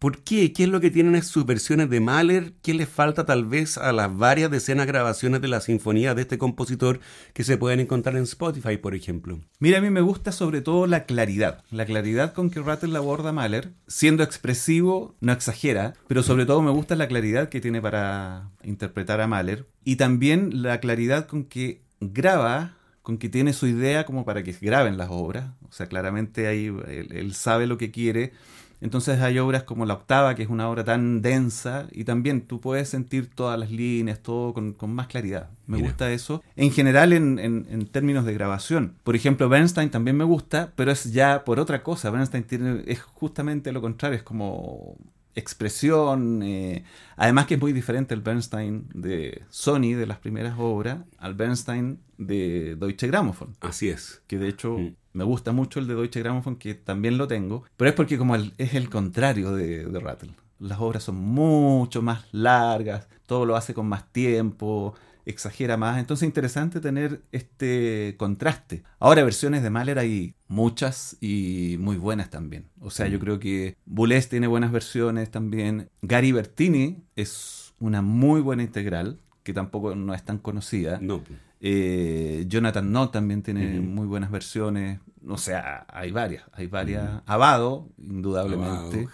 ¿Por 0.00 0.22
qué? 0.22 0.54
¿Qué 0.54 0.62
es 0.62 0.68
lo 0.70 0.80
que 0.80 0.90
tienen 0.90 1.22
sus 1.22 1.44
versiones 1.44 1.90
de 1.90 2.00
Mahler? 2.00 2.54
¿Qué 2.62 2.72
le 2.72 2.86
falta 2.86 3.26
tal 3.26 3.44
vez 3.44 3.76
a 3.76 3.92
las 3.92 4.16
varias 4.16 4.50
decenas 4.50 4.86
de 4.86 4.92
grabaciones 4.92 5.42
de 5.42 5.48
la 5.48 5.60
sinfonía 5.60 6.14
de 6.14 6.22
este 6.22 6.38
compositor 6.38 7.00
que 7.34 7.44
se 7.44 7.58
pueden 7.58 7.80
encontrar 7.80 8.16
en 8.16 8.22
Spotify, 8.22 8.78
por 8.78 8.94
ejemplo? 8.94 9.40
Mira, 9.58 9.76
a 9.76 9.82
mí 9.82 9.90
me 9.90 10.00
gusta 10.00 10.32
sobre 10.32 10.62
todo 10.62 10.86
la 10.86 11.04
claridad. 11.04 11.62
La 11.70 11.84
claridad 11.84 12.32
con 12.32 12.48
que 12.48 12.62
Rattle 12.62 12.96
aborda 12.96 13.32
Mahler. 13.32 13.74
Siendo 13.88 14.22
expresivo, 14.22 15.16
no 15.20 15.32
exagera, 15.32 15.92
pero 16.08 16.22
sobre 16.22 16.46
todo 16.46 16.62
me 16.62 16.70
gusta 16.70 16.96
la 16.96 17.06
claridad 17.06 17.50
que 17.50 17.60
tiene 17.60 17.82
para 17.82 18.48
interpretar 18.64 19.20
a 19.20 19.26
Mahler. 19.26 19.66
Y 19.84 19.96
también 19.96 20.62
la 20.62 20.80
claridad 20.80 21.26
con 21.26 21.44
que 21.44 21.82
graba 22.00 22.78
con 23.02 23.18
que 23.18 23.28
tiene 23.28 23.52
su 23.52 23.66
idea 23.66 24.06
como 24.06 24.24
para 24.24 24.42
que 24.42 24.52
graben 24.52 24.96
las 24.96 25.10
obras. 25.10 25.50
O 25.68 25.72
sea, 25.72 25.88
claramente 25.88 26.46
ahí 26.46 26.74
él 26.88 27.34
sabe 27.34 27.66
lo 27.66 27.76
que 27.76 27.90
quiere 27.90 28.32
entonces 28.80 29.20
hay 29.20 29.38
obras 29.38 29.64
como 29.64 29.84
La 29.84 29.94
Octava, 29.94 30.34
que 30.34 30.42
es 30.42 30.48
una 30.48 30.68
obra 30.68 30.84
tan 30.84 31.20
densa, 31.20 31.86
y 31.92 32.04
también 32.04 32.42
tú 32.42 32.60
puedes 32.60 32.88
sentir 32.88 33.28
todas 33.28 33.58
las 33.58 33.70
líneas, 33.70 34.20
todo 34.20 34.54
con, 34.54 34.74
más 34.90 35.06
claridad. 35.06 35.50
Me 35.66 35.80
gusta 35.80 36.10
eso. 36.10 36.42
En 36.56 36.72
general, 36.72 37.12
en, 37.12 37.38
en, 37.38 37.86
términos 37.86 38.24
de 38.24 38.34
grabación. 38.34 38.96
Por 39.04 39.14
ejemplo, 39.14 39.48
Bernstein 39.48 39.90
también 39.90 40.16
me 40.16 40.24
gusta, 40.24 40.72
pero 40.74 40.90
es 40.90 41.12
ya 41.12 41.44
por 41.44 41.60
otra 41.60 41.82
cosa. 41.82 42.10
Bernstein 42.10 42.44
tiene, 42.44 42.82
es 42.86 43.00
justamente 43.02 43.70
lo 43.70 43.80
contrario, 43.80 44.16
es 44.16 44.22
como 44.22 44.96
expresión. 45.34 46.42
Eh, 46.42 46.84
además 47.16 47.46
que 47.46 47.54
es 47.54 47.60
muy 47.60 47.72
diferente 47.72 48.14
el 48.14 48.20
Bernstein 48.20 48.88
de 48.94 49.42
Sony, 49.50 49.94
de 49.94 50.06
las 50.06 50.18
primeras 50.18 50.54
obras, 50.58 50.98
al 51.18 51.34
Bernstein 51.34 52.00
de 52.18 52.76
Deutsche 52.76 53.06
Grammophon. 53.06 53.56
Así 53.60 53.88
es. 53.88 54.22
Que 54.26 54.38
de 54.38 54.48
hecho 54.48 54.78
mm. 54.78 54.96
Me 55.12 55.24
gusta 55.24 55.52
mucho 55.52 55.80
el 55.80 55.86
de 55.86 55.94
Deutsche 55.94 56.20
Grammophon, 56.20 56.56
que 56.56 56.74
también 56.74 57.18
lo 57.18 57.26
tengo, 57.26 57.64
pero 57.76 57.90
es 57.90 57.94
porque 57.94 58.18
como 58.18 58.36
es 58.36 58.74
el 58.74 58.88
contrario 58.88 59.52
de, 59.52 59.84
de 59.84 60.00
Rattle. 60.00 60.34
Las 60.58 60.80
obras 60.80 61.04
son 61.04 61.16
mucho 61.16 62.02
más 62.02 62.26
largas, 62.32 63.08
todo 63.26 63.46
lo 63.46 63.56
hace 63.56 63.72
con 63.72 63.86
más 63.86 64.12
tiempo, 64.12 64.94
exagera 65.24 65.76
más. 65.76 65.98
Entonces 65.98 66.24
es 66.24 66.28
interesante 66.28 66.80
tener 66.80 67.22
este 67.32 68.14
contraste. 68.18 68.82
Ahora, 68.98 69.24
versiones 69.24 69.62
de 69.62 69.70
Mahler 69.70 69.98
hay 69.98 70.34
muchas 70.48 71.16
y 71.20 71.76
muy 71.78 71.96
buenas 71.96 72.30
también. 72.30 72.66
O 72.80 72.90
sea, 72.90 73.06
yo 73.08 73.18
mm. 73.18 73.20
creo 73.20 73.38
que 73.38 73.76
Boulez 73.86 74.28
tiene 74.28 74.46
buenas 74.46 74.72
versiones 74.72 75.30
también. 75.30 75.88
Gary 76.02 76.32
Bertini 76.32 76.98
es 77.16 77.72
una 77.78 78.02
muy 78.02 78.40
buena 78.40 78.62
integral, 78.62 79.18
que 79.42 79.54
tampoco 79.54 79.94
no 79.94 80.14
es 80.14 80.22
tan 80.24 80.38
conocida. 80.38 80.98
No. 81.00 81.22
Eh, 81.60 82.44
Jonathan 82.48 82.90
Nott 82.90 83.12
también 83.12 83.42
tiene 83.42 83.80
muy 83.80 84.06
buenas 84.06 84.30
versiones. 84.30 85.00
O 85.26 85.38
sea, 85.38 85.86
hay 85.88 86.10
varias. 86.10 86.44
Hay 86.52 86.66
varias. 86.66 87.22
Abado, 87.26 87.88
indudablemente. 87.98 89.08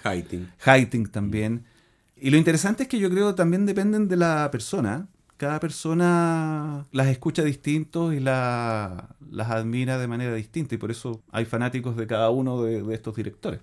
Hiting 0.65 1.07
también. 1.09 1.65
Y 2.17 2.31
lo 2.31 2.37
interesante 2.37 2.85
es 2.85 2.89
que 2.89 2.99
yo 2.99 3.11
creo 3.11 3.31
que 3.31 3.37
también 3.37 3.67
dependen 3.67 4.09
de 4.09 4.17
la 4.17 4.51
persona 4.51 5.09
cada 5.37 5.61
persona 5.61 6.87
las 6.93 7.09
escucha 7.09 7.43
distintos 7.43 8.15
y 8.15 8.21
las 8.21 9.05
admira 9.39 9.99
de 9.99 10.09
manera 10.09 10.35
distinta 10.35 10.75
y 10.75 10.79
por 10.79 10.91
eso 10.91 11.23
hay 11.31 11.45
fanáticos 11.45 11.97
de 11.97 12.07
cada 12.07 12.31
uno 12.31 12.63
de, 12.63 12.95
estos 12.95 13.17
directores. 13.17 13.61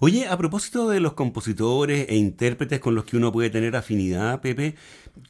Oye, 0.00 0.26
a 0.26 0.36
propósito 0.36 0.88
de 0.88 0.98
los 0.98 1.12
compositores 1.12 2.06
e 2.08 2.16
intérpretes 2.16 2.80
con 2.80 2.94
los 2.94 3.04
que 3.04 3.16
uno 3.16 3.30
puede 3.30 3.48
tener 3.48 3.76
afinidad, 3.76 4.40
Pepe, 4.40 4.74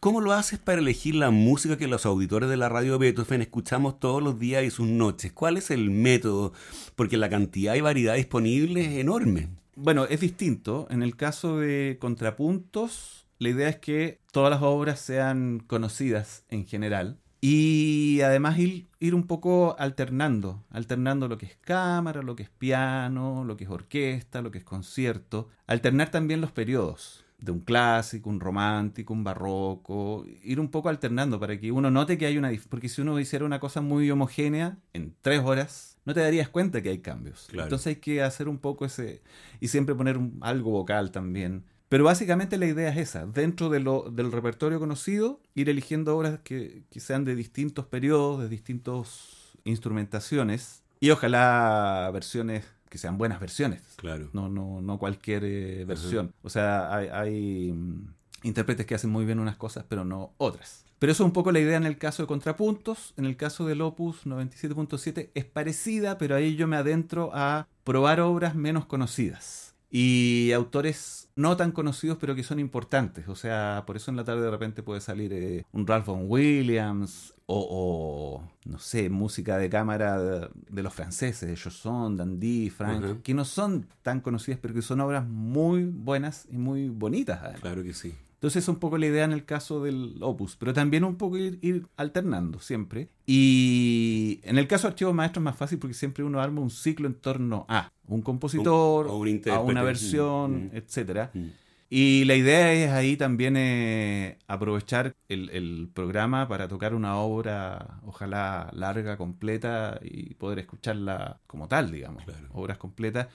¿cómo 0.00 0.20
lo 0.20 0.32
haces 0.32 0.58
para 0.58 0.80
elegir 0.80 1.14
la 1.14 1.30
música 1.30 1.76
que 1.76 1.86
los 1.86 2.06
auditores 2.06 2.48
de 2.48 2.56
la 2.56 2.68
radio 2.68 2.98
Beethoven 2.98 3.42
escuchamos 3.42 4.00
todos 4.00 4.22
los 4.22 4.38
días 4.38 4.64
y 4.64 4.70
sus 4.70 4.86
noches? 4.86 5.32
¿Cuál 5.32 5.56
es 5.56 5.70
el 5.70 5.90
método? 5.90 6.52
Porque 6.96 7.16
la 7.16 7.28
cantidad 7.28 7.74
y 7.74 7.80
variedad 7.80 8.14
disponible 8.14 8.84
es 8.84 9.00
enorme. 9.00 9.48
Bueno, 9.74 10.04
es 10.04 10.20
distinto. 10.20 10.86
En 10.90 11.02
el 11.02 11.16
caso 11.16 11.58
de 11.58 11.96
contrapuntos, 12.00 13.26
la 13.38 13.48
idea 13.48 13.68
es 13.68 13.76
que 13.76 14.20
todas 14.30 14.50
las 14.50 14.62
obras 14.62 15.00
sean 15.00 15.62
conocidas 15.66 16.44
en 16.48 16.66
general 16.66 17.18
y 17.44 18.20
además 18.20 18.56
ir, 18.58 18.86
ir, 19.00 19.16
un 19.16 19.26
poco 19.26 19.74
alternando, 19.76 20.62
alternando 20.70 21.26
lo 21.26 21.38
que 21.38 21.46
es 21.46 21.56
cámara, 21.60 22.22
lo 22.22 22.36
que 22.36 22.44
es 22.44 22.50
piano, 22.50 23.42
lo 23.44 23.56
que 23.56 23.64
es 23.64 23.70
orquesta, 23.70 24.42
lo 24.42 24.52
que 24.52 24.58
es 24.58 24.64
concierto, 24.64 25.48
alternar 25.66 26.12
también 26.12 26.40
los 26.40 26.52
periodos 26.52 27.21
de 27.42 27.50
un 27.50 27.60
clásico, 27.60 28.30
un 28.30 28.38
romántico, 28.38 29.12
un 29.12 29.24
barroco, 29.24 30.24
ir 30.44 30.60
un 30.60 30.68
poco 30.68 30.88
alternando 30.88 31.40
para 31.40 31.58
que 31.58 31.72
uno 31.72 31.90
note 31.90 32.16
que 32.16 32.26
hay 32.26 32.38
una... 32.38 32.52
Porque 32.68 32.88
si 32.88 33.02
uno 33.02 33.18
hiciera 33.18 33.44
una 33.44 33.58
cosa 33.58 33.80
muy 33.80 34.08
homogénea, 34.10 34.78
en 34.92 35.12
tres 35.22 35.40
horas, 35.40 35.98
no 36.04 36.14
te 36.14 36.20
darías 36.20 36.48
cuenta 36.48 36.82
que 36.82 36.90
hay 36.90 36.98
cambios. 36.98 37.48
Entonces 37.52 37.88
hay 37.88 37.96
que 37.96 38.22
hacer 38.22 38.48
un 38.48 38.58
poco 38.58 38.84
ese... 38.84 39.22
Y 39.58 39.68
siempre 39.68 39.96
poner 39.96 40.20
algo 40.40 40.70
vocal 40.70 41.10
también. 41.10 41.64
Pero 41.88 42.04
básicamente 42.04 42.58
la 42.58 42.66
idea 42.66 42.90
es 42.90 42.96
esa, 42.96 43.26
dentro 43.26 43.68
de 43.68 43.80
lo, 43.80 44.08
del 44.10 44.30
repertorio 44.30 44.78
conocido, 44.78 45.40
ir 45.56 45.68
eligiendo 45.68 46.16
obras 46.16 46.38
que, 46.44 46.84
sean 46.96 47.24
de 47.24 47.34
distintos 47.34 47.86
periodos, 47.86 48.40
de 48.40 48.48
distintas 48.48 49.58
instrumentaciones, 49.64 50.84
y 51.00 51.10
ojalá 51.10 52.08
versiones 52.12 52.64
que 52.92 52.98
sean 52.98 53.16
buenas 53.16 53.40
versiones. 53.40 53.80
Claro. 53.96 54.28
No, 54.34 54.50
no, 54.50 54.82
no 54.82 54.98
cualquier 54.98 55.44
eh, 55.44 55.86
versión. 55.86 56.34
O 56.42 56.50
sea, 56.50 56.94
hay, 56.94 57.72
mm, 57.72 58.12
intérpretes 58.42 58.84
que 58.84 58.94
hacen 58.94 59.08
muy 59.08 59.24
bien 59.24 59.38
unas 59.38 59.56
cosas, 59.56 59.86
pero 59.88 60.04
no 60.04 60.34
otras. 60.36 60.84
Pero 60.98 61.10
eso 61.10 61.24
es 61.24 61.26
un 61.26 61.32
poco 61.32 61.52
la 61.52 61.60
idea 61.60 61.78
en 61.78 61.86
el 61.86 61.96
caso 61.96 62.22
de 62.22 62.26
contrapuntos. 62.26 63.14
En 63.16 63.24
el 63.24 63.38
caso 63.38 63.64
del 63.64 63.80
Opus 63.80 64.26
97.7 64.26 65.30
es 65.32 65.44
parecida, 65.46 66.18
pero 66.18 66.36
ahí 66.36 66.54
yo 66.54 66.68
me 66.68 66.76
adentro 66.76 67.30
a 67.32 67.66
probar 67.82 68.20
obras 68.20 68.54
menos 68.54 68.84
conocidas 68.84 69.71
y 69.94 70.52
autores 70.52 71.28
no 71.36 71.54
tan 71.58 71.70
conocidos 71.70 72.16
pero 72.18 72.34
que 72.34 72.42
son 72.42 72.58
importantes. 72.58 73.28
O 73.28 73.36
sea, 73.36 73.84
por 73.86 73.96
eso 73.96 74.10
en 74.10 74.16
la 74.16 74.24
tarde 74.24 74.40
de 74.40 74.50
repente 74.50 74.82
puede 74.82 75.02
salir 75.02 75.32
eh, 75.34 75.66
un 75.70 75.86
Ralph 75.86 76.06
Vaughan 76.06 76.24
Williams 76.26 77.34
o, 77.46 78.42
no 78.64 78.78
sé, 78.78 79.10
música 79.10 79.58
de 79.58 79.68
cámara 79.68 80.18
de, 80.18 80.82
los 80.82 80.94
franceses, 80.94 81.62
Josson, 81.62 82.16
Dandy, 82.16 82.70
Frank, 82.70 83.20
que 83.22 83.34
no 83.34 83.44
son 83.44 83.86
tan 84.00 84.20
conocidas 84.20 84.58
pero 84.62 84.72
que 84.72 84.80
son 84.80 85.02
obras 85.02 85.28
muy 85.28 85.84
buenas 85.84 86.48
y 86.50 86.56
muy 86.56 86.88
bonitas. 86.88 87.60
Claro 87.60 87.82
que 87.82 87.92
sí. 87.92 88.14
Entonces 88.42 88.64
es 88.64 88.68
un 88.68 88.80
poco 88.80 88.98
la 88.98 89.06
idea 89.06 89.24
en 89.24 89.30
el 89.30 89.44
caso 89.44 89.84
del 89.84 90.16
opus, 90.20 90.56
pero 90.56 90.72
también 90.72 91.04
un 91.04 91.14
poco 91.14 91.38
ir, 91.38 91.86
alternando 91.96 92.58
siempre. 92.58 93.08
Y 93.24 94.40
en 94.42 94.58
el 94.58 94.66
caso 94.66 94.88
de 94.88 94.94
archivos 94.94 95.14
maestros 95.14 95.42
es 95.42 95.44
más 95.44 95.56
fácil 95.56 95.78
porque 95.78 95.94
siempre 95.94 96.24
uno 96.24 96.40
arma 96.40 96.60
un 96.60 96.68
ciclo 96.68 97.06
en 97.06 97.14
torno 97.14 97.66
a 97.68 97.92
un 98.08 98.20
compositor, 98.20 99.06
a 99.48 99.60
una 99.60 99.84
versión, 99.84 100.50
mm, 100.50 100.64
mm. 100.64 100.70
etcétera. 100.72 101.30
Mm. 101.32 101.46
Y 101.88 102.24
la 102.24 102.34
idea 102.34 102.72
es 102.72 102.90
ahí 102.90 103.16
también 103.16 103.54
eh, 103.56 104.38
aprovechar 104.48 105.14
el, 105.28 105.88
programa 105.94 106.48
para 106.48 106.66
tocar 106.66 106.96
una 106.96 107.18
obra, 107.18 108.00
ojalá 108.04 108.70
larga, 108.72 109.16
completa, 109.16 110.00
y 110.02 110.34
poder 110.34 110.58
escucharla 110.58 111.38
como 111.46 111.68
tal, 111.68 111.92
digamos, 111.92 112.24
obras 112.50 112.78
completas 112.78 113.28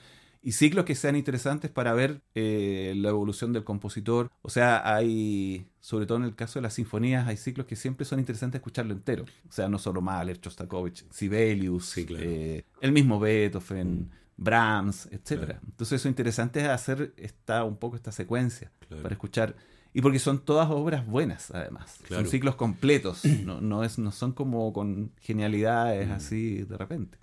y 0.47 0.53
ciclos 0.53 0.85
que 0.85 0.95
sean 0.95 1.17
interesantes 1.17 1.69
para 1.69 1.93
ver 1.93 2.21
eh, 2.33 2.93
la 2.95 3.09
evolución 3.09 3.51
del 3.51 3.65
compositor. 3.65 4.31
O 4.41 4.49
sea, 4.49 4.95
hay, 4.95 5.67
sobre 5.81 6.05
todo 6.05 6.19
en 6.19 6.23
el 6.23 6.35
caso 6.35 6.59
de 6.59 6.61
las 6.61 6.75
sinfonías, 6.75 7.27
hay 7.27 7.35
ciclos 7.35 7.67
que 7.67 7.75
siempre 7.75 8.05
son 8.05 8.19
interesantes 8.19 8.59
escucharlo 8.59 8.93
entero. 8.93 9.25
O 9.49 9.51
sea, 9.51 9.67
no 9.67 9.77
solo 9.77 9.99
Mahler, 9.99 10.39
Shostakovich, 10.39 11.03
Sibelius, 11.11 11.97
eh, 11.97 12.63
el 12.79 12.91
mismo 12.93 13.19
Beethoven. 13.19 14.03
Mm. 14.03 14.09
Brahms, 14.37 15.09
etcétera. 15.11 15.59
Entonces 15.65 15.99
eso 15.99 16.07
interesante 16.07 16.61
es 16.61 16.67
hacer 16.67 17.13
esta, 17.17 17.65
un 17.65 17.75
poco 17.75 17.97
esta 17.97 18.13
secuencia 18.13 18.71
para 19.01 19.15
escuchar. 19.15 19.53
Y 19.93 20.01
porque 20.01 20.19
son 20.19 20.39
todas 20.39 20.69
obras 20.69 21.05
buenas, 21.05 21.51
además. 21.51 21.99
Son 22.07 22.25
ciclos 22.25 22.55
completos. 22.55 23.25
No, 23.43 23.59
no, 23.59 23.83
es, 23.83 23.97
no 23.97 24.11
son 24.13 24.31
como 24.31 24.71
con 24.71 25.11
genialidades 25.19 26.07
mm. 26.07 26.11
así 26.11 26.63
de 26.63 26.77
repente. 26.77 27.17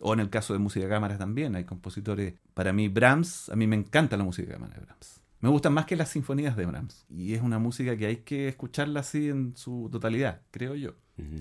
O 0.00 0.14
en 0.14 0.20
el 0.20 0.30
caso 0.30 0.52
de 0.54 0.58
música 0.58 0.86
de 0.86 0.90
cámara 0.90 1.18
también, 1.18 1.54
hay 1.54 1.64
compositores, 1.64 2.34
para 2.54 2.72
mí 2.72 2.88
Brahms, 2.88 3.50
a 3.50 3.56
mí 3.56 3.66
me 3.66 3.76
encanta 3.76 4.16
la 4.16 4.24
música 4.24 4.48
de 4.48 4.54
cámara 4.54 4.74
de 4.74 4.80
Brahms. 4.80 5.20
Me 5.40 5.48
gustan 5.48 5.72
más 5.72 5.86
que 5.86 5.96
las 5.96 6.08
sinfonías 6.10 6.56
de 6.56 6.66
Brahms. 6.66 7.06
Y 7.08 7.34
es 7.34 7.42
una 7.42 7.58
música 7.58 7.96
que 7.96 8.06
hay 8.06 8.16
que 8.18 8.48
escucharla 8.48 9.00
así 9.00 9.28
en 9.28 9.56
su 9.56 9.88
totalidad, 9.90 10.42
creo 10.50 10.74
yo. 10.74 10.94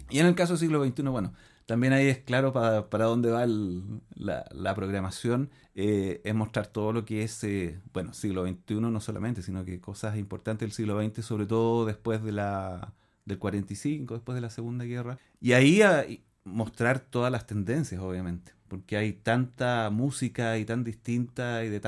Y 0.09 0.19
en 0.19 0.25
el 0.25 0.35
caso 0.35 0.53
del 0.53 0.59
siglo 0.59 0.85
XXI, 0.85 1.03
bueno, 1.03 1.33
también 1.65 1.93
ahí 1.93 2.07
es 2.07 2.17
claro 2.17 2.51
para, 2.51 2.89
para 2.89 3.05
dónde 3.05 3.31
va 3.31 3.45
la, 3.45 4.45
la, 4.51 4.75
programación, 4.75 5.51
eh, 5.75 6.19
es 6.23 6.35
mostrar 6.35 6.67
todo 6.67 6.91
lo 6.91 7.05
que 7.05 7.23
es, 7.23 7.43
eh, 7.43 7.79
bueno, 7.93 8.13
siglo 8.13 8.45
XXI 8.45 8.81
no 8.81 8.99
solamente, 8.99 9.41
sino 9.41 9.63
que 9.63 9.79
cosas 9.79 10.17
importantes 10.17 10.67
del 10.67 10.73
siglo 10.73 11.01
XX, 11.01 11.23
sobre 11.23 11.45
todo 11.45 11.85
después 11.85 12.23
de 12.23 12.31
la, 12.31 12.93
del 13.25 13.37
45, 13.37 14.15
después 14.15 14.35
de 14.35 14.41
la 14.41 14.49
Segunda 14.49 14.83
Guerra. 14.83 15.17
Y 15.39 15.53
ahí 15.53 15.81
a, 15.81 16.05
mostrar 16.49 16.99
todas 16.99 17.31
las 17.31 17.45
tendencias, 17.47 18.01
obviamente, 18.01 18.53
porque 18.67 18.97
hay 18.97 19.13
tanta 19.13 19.89
música 19.89 20.57
y 20.57 20.65
tan 20.65 20.83
distinta 20.83 21.63
y 21.63 21.69
de 21.69 21.79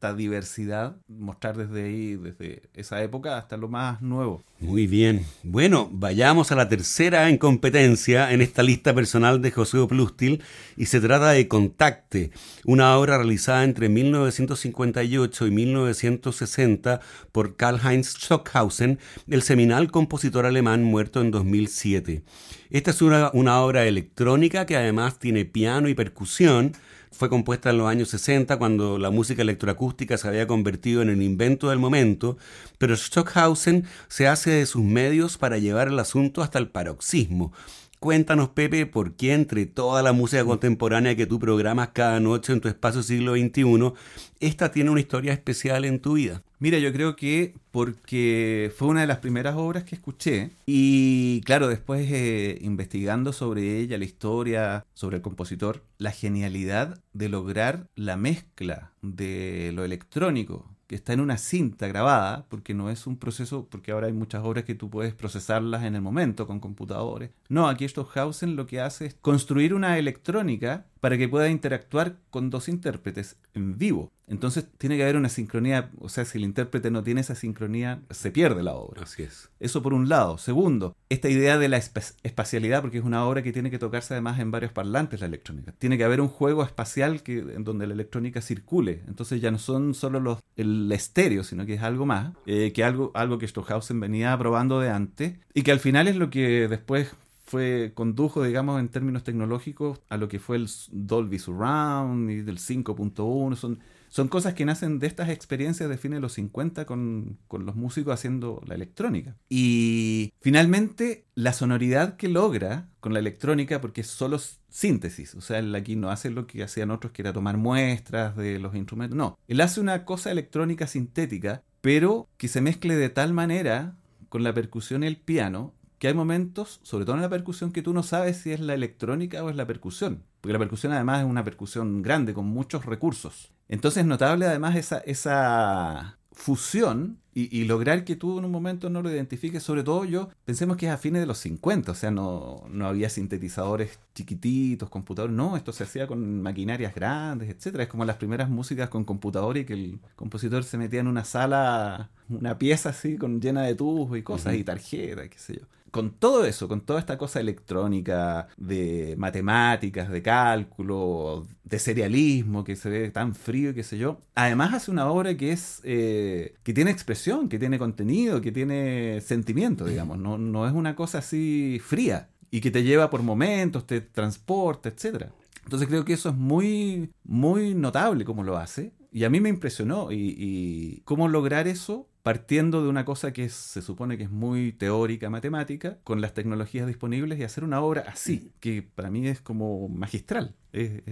tanta 0.00 0.16
diversidad, 0.16 0.96
mostrar 1.08 1.56
desde 1.58 1.84
ahí, 1.84 2.16
desde 2.16 2.62
esa 2.74 3.02
época 3.02 3.36
hasta 3.36 3.58
lo 3.58 3.68
más 3.68 4.00
nuevo. 4.00 4.42
Muy 4.58 4.86
bien. 4.86 5.26
Bueno, 5.42 5.90
vayamos 5.92 6.50
a 6.50 6.56
la 6.56 6.68
tercera 6.68 7.28
en 7.28 7.36
competencia 7.36 8.32
en 8.32 8.40
esta 8.40 8.62
lista 8.62 8.94
personal 8.94 9.42
de 9.42 9.50
José 9.50 9.78
Plustil 9.86 10.42
y 10.76 10.86
se 10.86 11.00
trata 11.00 11.30
de 11.30 11.46
Contacte, 11.48 12.30
una 12.64 12.96
obra 12.96 13.18
realizada 13.18 13.62
entre 13.62 13.90
1958 13.90 15.46
y 15.46 15.50
1960 15.50 17.00
por 17.30 17.56
Karl-Heinz 17.56 18.08
Stockhausen, 18.08 18.98
el 19.28 19.42
seminal 19.42 19.90
compositor 19.90 20.46
alemán 20.46 20.82
muerto 20.82 21.20
en 21.20 21.30
2007. 21.30 22.22
Esta 22.70 22.90
es 22.90 23.02
una, 23.02 23.30
una 23.34 23.60
obra 23.60 23.84
electrónica 23.84 24.64
que 24.64 24.76
además 24.76 25.18
tiene 25.18 25.44
piano 25.44 25.88
y 25.88 25.94
percusión, 25.94 26.72
fue 27.12 27.28
compuesta 27.28 27.70
en 27.70 27.78
los 27.78 27.88
años 27.88 28.08
60 28.10 28.56
cuando 28.58 28.98
la 28.98 29.10
música 29.10 29.42
electroacústica 29.42 30.16
se 30.16 30.28
había 30.28 30.46
convertido 30.46 31.02
en 31.02 31.10
el 31.10 31.22
invento 31.22 31.70
del 31.70 31.78
momento, 31.78 32.38
pero 32.78 32.96
Stockhausen 32.96 33.84
se 34.08 34.28
hace 34.28 34.50
de 34.50 34.66
sus 34.66 34.82
medios 34.82 35.36
para 35.36 35.58
llevar 35.58 35.88
el 35.88 35.98
asunto 35.98 36.42
hasta 36.42 36.58
el 36.58 36.68
paroxismo. 36.68 37.52
Cuéntanos, 38.00 38.48
Pepe, 38.48 38.86
por 38.86 39.12
qué 39.12 39.34
entre 39.34 39.66
toda 39.66 40.02
la 40.02 40.14
música 40.14 40.42
contemporánea 40.42 41.16
que 41.16 41.26
tú 41.26 41.38
programas 41.38 41.90
cada 41.90 42.18
noche 42.18 42.54
en 42.54 42.62
tu 42.62 42.68
espacio 42.68 43.02
siglo 43.02 43.34
XXI, 43.34 43.92
esta 44.40 44.72
tiene 44.72 44.88
una 44.88 45.00
historia 45.00 45.34
especial 45.34 45.84
en 45.84 46.00
tu 46.00 46.14
vida. 46.14 46.42
Mira, 46.60 46.78
yo 46.78 46.94
creo 46.94 47.14
que 47.14 47.52
porque 47.70 48.72
fue 48.74 48.88
una 48.88 49.02
de 49.02 49.06
las 49.06 49.18
primeras 49.18 49.54
obras 49.56 49.84
que 49.84 49.96
escuché 49.96 50.52
y 50.64 51.42
claro, 51.42 51.68
después 51.68 52.10
eh, 52.10 52.56
investigando 52.62 53.34
sobre 53.34 53.80
ella, 53.80 53.98
la 53.98 54.06
historia, 54.06 54.86
sobre 54.94 55.16
el 55.16 55.22
compositor, 55.22 55.84
la 55.98 56.10
genialidad 56.10 56.98
de 57.12 57.28
lograr 57.28 57.86
la 57.96 58.16
mezcla 58.16 58.92
de 59.02 59.72
lo 59.74 59.84
electrónico 59.84 60.70
que 60.90 60.96
está 60.96 61.12
en 61.12 61.20
una 61.20 61.38
cinta 61.38 61.86
grabada, 61.86 62.46
porque 62.48 62.74
no 62.74 62.90
es 62.90 63.06
un 63.06 63.16
proceso, 63.16 63.68
porque 63.70 63.92
ahora 63.92 64.08
hay 64.08 64.12
muchas 64.12 64.42
obras 64.42 64.64
que 64.64 64.74
tú 64.74 64.90
puedes 64.90 65.14
procesarlas 65.14 65.84
en 65.84 65.94
el 65.94 66.02
momento 66.02 66.48
con 66.48 66.58
computadores. 66.58 67.30
No, 67.48 67.68
aquí 67.68 67.86
Stockhausen 67.88 68.56
lo 68.56 68.66
que 68.66 68.80
hace 68.80 69.06
es 69.06 69.14
construir 69.14 69.72
una 69.72 69.98
electrónica 69.98 70.86
para 71.00 71.18
que 71.18 71.28
pueda 71.28 71.48
interactuar 71.48 72.16
con 72.30 72.50
dos 72.50 72.68
intérpretes 72.68 73.36
en 73.54 73.78
vivo. 73.78 74.12
Entonces 74.26 74.66
tiene 74.78 74.96
que 74.96 75.02
haber 75.02 75.16
una 75.16 75.28
sincronía, 75.28 75.90
o 75.98 76.08
sea, 76.08 76.24
si 76.24 76.38
el 76.38 76.44
intérprete 76.44 76.90
no 76.92 77.02
tiene 77.02 77.20
esa 77.20 77.34
sincronía, 77.34 78.00
se 78.10 78.30
pierde 78.30 78.62
la 78.62 78.74
obra. 78.74 79.02
Así 79.02 79.24
es. 79.24 79.50
Eso 79.58 79.82
por 79.82 79.92
un 79.92 80.08
lado. 80.08 80.38
Segundo, 80.38 80.94
esta 81.08 81.28
idea 81.28 81.58
de 81.58 81.68
la 81.68 81.78
espacialidad, 81.78 82.80
porque 82.80 82.98
es 82.98 83.04
una 83.04 83.24
obra 83.24 83.42
que 83.42 83.52
tiene 83.52 83.72
que 83.72 83.80
tocarse 83.80 84.14
además 84.14 84.38
en 84.38 84.52
varios 84.52 84.70
parlantes 84.70 85.20
la 85.20 85.26
electrónica. 85.26 85.72
Tiene 85.78 85.98
que 85.98 86.04
haber 86.04 86.20
un 86.20 86.28
juego 86.28 86.62
espacial 86.62 87.24
que, 87.24 87.38
en 87.38 87.64
donde 87.64 87.88
la 87.88 87.94
electrónica 87.94 88.40
circule. 88.40 89.02
Entonces 89.08 89.40
ya 89.40 89.50
no 89.50 89.58
son 89.58 89.94
solo 89.94 90.20
los, 90.20 90.38
el 90.56 90.92
estéreo, 90.92 91.42
sino 91.42 91.66
que 91.66 91.74
es 91.74 91.82
algo 91.82 92.06
más, 92.06 92.32
eh, 92.46 92.72
que 92.72 92.84
algo, 92.84 93.10
algo 93.14 93.38
que 93.38 93.48
Stockhausen 93.48 93.98
venía 93.98 94.38
probando 94.38 94.78
de 94.78 94.90
antes 94.90 95.38
y 95.54 95.62
que 95.62 95.72
al 95.72 95.80
final 95.80 96.06
es 96.06 96.14
lo 96.14 96.30
que 96.30 96.68
después 96.68 97.14
fue 97.50 97.90
condujo, 97.94 98.44
digamos, 98.44 98.78
en 98.78 98.88
términos 98.88 99.24
tecnológicos 99.24 100.00
a 100.08 100.16
lo 100.16 100.28
que 100.28 100.38
fue 100.38 100.56
el 100.56 100.68
Dolby 100.92 101.40
Surround 101.40 102.30
y 102.30 102.42
del 102.42 102.58
5.1. 102.58 103.56
Son, 103.56 103.80
son 104.08 104.28
cosas 104.28 104.54
que 104.54 104.64
nacen 104.64 105.00
de 105.00 105.08
estas 105.08 105.30
experiencias 105.30 105.88
de 105.88 105.98
fines 105.98 106.18
de 106.18 106.20
los 106.20 106.34
50 106.34 106.84
con, 106.84 107.38
con, 107.48 107.66
los 107.66 107.74
músicos 107.74 108.14
haciendo 108.14 108.62
la 108.66 108.76
electrónica. 108.76 109.36
Y 109.48 110.32
finalmente, 110.40 111.26
la 111.34 111.52
sonoridad 111.52 112.16
que 112.16 112.28
logra 112.28 112.88
con 113.00 113.14
la 113.14 113.18
electrónica, 113.18 113.80
porque 113.80 114.02
es 114.02 114.06
solo 114.06 114.38
síntesis, 114.68 115.34
o 115.34 115.40
sea, 115.40 115.58
él 115.58 115.74
aquí 115.74 115.96
no 115.96 116.10
hace 116.10 116.30
lo 116.30 116.46
que 116.46 116.62
hacían 116.62 116.92
otros, 116.92 117.12
que 117.12 117.22
era 117.22 117.32
tomar 117.32 117.56
muestras 117.56 118.36
de 118.36 118.60
los 118.60 118.76
instrumentos. 118.76 119.16
No, 119.16 119.36
él 119.48 119.60
hace 119.60 119.80
una 119.80 120.04
cosa 120.04 120.30
electrónica 120.30 120.86
sintética, 120.86 121.64
pero 121.80 122.28
que 122.36 122.46
se 122.46 122.60
mezcle 122.60 122.94
de 122.94 123.08
tal 123.08 123.32
manera 123.32 123.96
con 124.28 124.44
la 124.44 124.54
percusión 124.54 125.02
y 125.02 125.08
el 125.08 125.16
piano 125.16 125.74
que 126.00 126.08
hay 126.08 126.14
momentos, 126.14 126.80
sobre 126.82 127.04
todo 127.04 127.14
en 127.14 127.22
la 127.22 127.28
percusión, 127.28 127.72
que 127.72 127.82
tú 127.82 127.92
no 127.92 128.02
sabes 128.02 128.38
si 128.38 128.52
es 128.52 128.58
la 128.58 128.72
electrónica 128.72 129.44
o 129.44 129.50
es 129.50 129.54
la 129.54 129.66
percusión. 129.66 130.24
Porque 130.40 130.54
la 130.54 130.58
percusión 130.58 130.94
además 130.94 131.20
es 131.20 131.26
una 131.26 131.44
percusión 131.44 132.00
grande, 132.00 132.32
con 132.32 132.46
muchos 132.46 132.86
recursos. 132.86 133.52
Entonces 133.68 134.00
es 134.00 134.06
notable 134.06 134.46
además 134.46 134.76
esa, 134.76 134.98
esa 135.00 136.16
fusión 136.32 137.18
y, 137.32 137.64
lograr 137.64 138.04
que 138.04 138.16
tú 138.16 138.38
en 138.38 138.44
un 138.44 138.50
momento 138.50 138.90
no 138.90 139.02
lo 139.02 139.10
identifiques, 139.10 139.62
sobre 139.62 139.82
todo 139.82 140.04
yo, 140.04 140.30
pensemos 140.44 140.76
que 140.76 140.86
es 140.86 140.92
a 140.92 140.98
fines 140.98 141.20
de 141.20 141.26
los 141.26 141.38
50, 141.38 141.92
o 141.92 141.94
sea, 141.94 142.10
no, 142.10 142.64
no 142.68 142.86
había 142.86 143.08
sintetizadores 143.08 143.98
chiquititos, 144.14 144.90
computadores, 144.90 145.34
no, 145.34 145.56
esto 145.56 145.72
se 145.72 145.84
hacía 145.84 146.06
con 146.06 146.42
maquinarias 146.42 146.94
grandes, 146.94 147.48
etcétera. 147.50 147.84
Es 147.84 147.88
como 147.88 148.04
las 148.04 148.16
primeras 148.16 148.50
músicas 148.50 148.88
con 148.88 149.04
computador 149.04 149.56
y 149.58 149.64
que 149.64 149.74
el 149.74 150.00
compositor 150.16 150.64
se 150.64 150.76
metía 150.76 151.00
en 151.00 151.06
una 151.06 151.24
sala, 151.24 152.10
una 152.28 152.58
pieza 152.58 152.88
así, 152.90 153.16
con 153.16 153.40
llena 153.40 153.62
de 153.62 153.74
tubos 153.74 154.18
y 154.18 154.22
cosas, 154.22 154.54
y 154.54 154.64
tarjetas, 154.64 155.28
qué 155.28 155.38
sé 155.38 155.54
yo 155.60 155.66
con 155.90 156.10
todo 156.12 156.44
eso, 156.44 156.68
con 156.68 156.80
toda 156.80 157.00
esta 157.00 157.18
cosa 157.18 157.40
electrónica, 157.40 158.48
de 158.56 159.14
matemáticas, 159.18 160.10
de 160.10 160.22
cálculo, 160.22 161.46
de 161.64 161.78
serialismo, 161.78 162.64
que 162.64 162.76
se 162.76 162.88
ve 162.90 163.10
tan 163.10 163.34
frío, 163.34 163.74
qué 163.74 163.82
sé 163.82 163.98
yo, 163.98 164.20
además 164.34 164.74
hace 164.74 164.90
una 164.90 165.10
obra 165.10 165.36
que 165.36 165.52
es 165.52 165.80
eh, 165.84 166.54
que 166.62 166.72
tiene 166.72 166.90
expresión, 166.90 167.48
que 167.48 167.58
tiene 167.58 167.78
contenido, 167.78 168.40
que 168.40 168.52
tiene 168.52 169.20
sentimiento, 169.20 169.84
digamos, 169.84 170.18
no, 170.18 170.38
no 170.38 170.66
es 170.66 170.72
una 170.72 170.94
cosa 170.94 171.18
así 171.18 171.80
fría 171.84 172.28
y 172.50 172.60
que 172.60 172.70
te 172.70 172.82
lleva 172.82 173.10
por 173.10 173.22
momentos, 173.22 173.86
te 173.86 174.00
transporta, 174.00 174.88
etc. 174.88 175.26
Entonces 175.64 175.88
creo 175.88 176.04
que 176.04 176.14
eso 176.14 176.30
es 176.30 176.34
muy, 176.34 177.12
muy 177.24 177.74
notable 177.74 178.24
como 178.24 178.42
lo 178.42 178.56
hace. 178.56 178.92
Y 179.12 179.24
a 179.24 179.30
mí 179.30 179.40
me 179.40 179.48
impresionó. 179.48 180.10
Y, 180.10 180.34
y 180.36 181.00
cómo 181.04 181.28
lograr 181.28 181.68
eso 181.68 182.08
partiendo 182.22 182.82
de 182.82 182.88
una 182.88 183.04
cosa 183.04 183.32
que 183.32 183.48
se 183.48 183.80
supone 183.80 184.18
que 184.18 184.24
es 184.24 184.30
muy 184.30 184.72
teórica, 184.72 185.30
matemática, 185.30 185.98
con 186.04 186.20
las 186.20 186.34
tecnologías 186.34 186.86
disponibles 186.86 187.38
y 187.38 187.44
hacer 187.44 187.64
una 187.64 187.80
obra 187.80 188.04
así, 188.06 188.52
que 188.60 188.82
para 188.82 189.10
mí 189.10 189.26
es 189.26 189.40
como 189.40 189.88
magistral. 189.88 190.54
Es, 190.72 191.02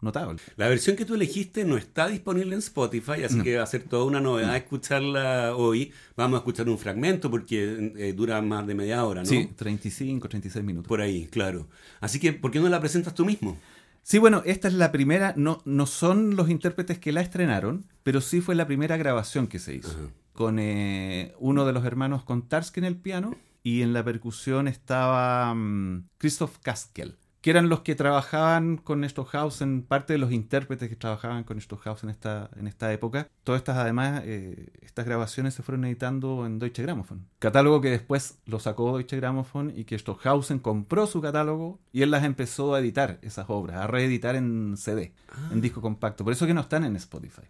notable. 0.00 0.38
La 0.56 0.68
versión 0.68 0.94
que 0.94 1.04
tú 1.04 1.14
elegiste 1.14 1.64
no 1.64 1.76
está 1.76 2.06
disponible 2.06 2.52
en 2.52 2.58
Spotify, 2.58 3.24
así 3.24 3.42
que 3.42 3.56
va 3.56 3.64
a 3.64 3.66
ser 3.66 3.82
toda 3.82 4.04
una 4.04 4.20
novedad 4.20 4.56
escucharla 4.56 5.56
hoy. 5.56 5.92
Vamos 6.16 6.36
a 6.36 6.40
escuchar 6.40 6.68
un 6.68 6.78
fragmento 6.78 7.30
porque 7.30 7.92
eh, 7.96 8.12
dura 8.12 8.40
más 8.42 8.66
de 8.66 8.74
media 8.74 9.04
hora, 9.04 9.22
¿no? 9.22 9.28
Sí, 9.28 9.50
35, 9.56 10.28
36 10.28 10.64
minutos. 10.64 10.88
Por 10.88 11.00
ahí, 11.00 11.26
claro. 11.26 11.66
Así 12.00 12.20
que, 12.20 12.32
¿por 12.32 12.50
qué 12.50 12.60
no 12.60 12.68
la 12.68 12.78
presentas 12.78 13.14
tú 13.14 13.24
mismo? 13.24 13.58
Sí, 14.04 14.18
bueno, 14.18 14.42
esta 14.46 14.68
es 14.68 14.74
la 14.74 14.92
primera, 14.92 15.34
no, 15.36 15.62
no 15.64 15.86
son 15.86 16.36
los 16.36 16.48
intérpretes 16.48 16.98
que 16.98 17.12
la 17.12 17.20
estrenaron, 17.20 17.86
pero 18.04 18.20
sí 18.20 18.40
fue 18.40 18.54
la 18.54 18.66
primera 18.66 18.96
grabación 18.96 19.48
que 19.48 19.58
se 19.58 19.74
hizo 19.74 20.12
con 20.38 20.60
eh, 20.60 21.34
uno 21.40 21.66
de 21.66 21.72
los 21.72 21.84
hermanos 21.84 22.22
Kontarsky 22.22 22.78
en 22.78 22.84
el 22.84 22.96
piano 22.96 23.34
y 23.64 23.82
en 23.82 23.92
la 23.92 24.04
percusión 24.04 24.68
estaba 24.68 25.52
mm, 25.52 26.10
Christoph 26.16 26.58
Kaskel, 26.62 27.18
que 27.40 27.50
eran 27.50 27.68
los 27.68 27.80
que 27.80 27.96
trabajaban 27.96 28.76
con 28.76 29.02
Stockhausen, 29.02 29.82
parte 29.82 30.12
de 30.12 30.20
los 30.20 30.30
intérpretes 30.30 30.88
que 30.88 30.94
trabajaban 30.94 31.42
con 31.42 31.60
Stockhausen 31.60 32.08
en 32.08 32.14
esta, 32.14 32.50
en 32.54 32.68
esta 32.68 32.92
época. 32.92 33.26
Todas 33.42 33.62
estas, 33.62 33.78
además, 33.78 34.22
eh, 34.26 34.68
estas 34.80 35.06
grabaciones 35.06 35.54
se 35.54 35.64
fueron 35.64 35.84
editando 35.86 36.46
en 36.46 36.60
Deutsche 36.60 36.84
Grammophon. 36.84 37.26
Catálogo 37.40 37.80
que 37.80 37.90
después 37.90 38.38
lo 38.46 38.60
sacó 38.60 38.96
Deutsche 38.96 39.16
Grammophon 39.16 39.72
y 39.74 39.86
que 39.86 39.98
Stockhausen 39.98 40.60
compró 40.60 41.08
su 41.08 41.20
catálogo 41.20 41.80
y 41.90 42.02
él 42.02 42.12
las 42.12 42.22
empezó 42.22 42.76
a 42.76 42.78
editar, 42.78 43.18
esas 43.22 43.46
obras, 43.48 43.78
a 43.78 43.88
reeditar 43.88 44.36
en 44.36 44.76
CD, 44.76 45.14
en 45.50 45.58
ah. 45.58 45.60
disco 45.60 45.80
compacto. 45.80 46.22
Por 46.22 46.32
eso 46.32 46.46
que 46.46 46.54
no 46.54 46.60
están 46.60 46.84
en 46.84 46.94
Spotify. 46.94 47.42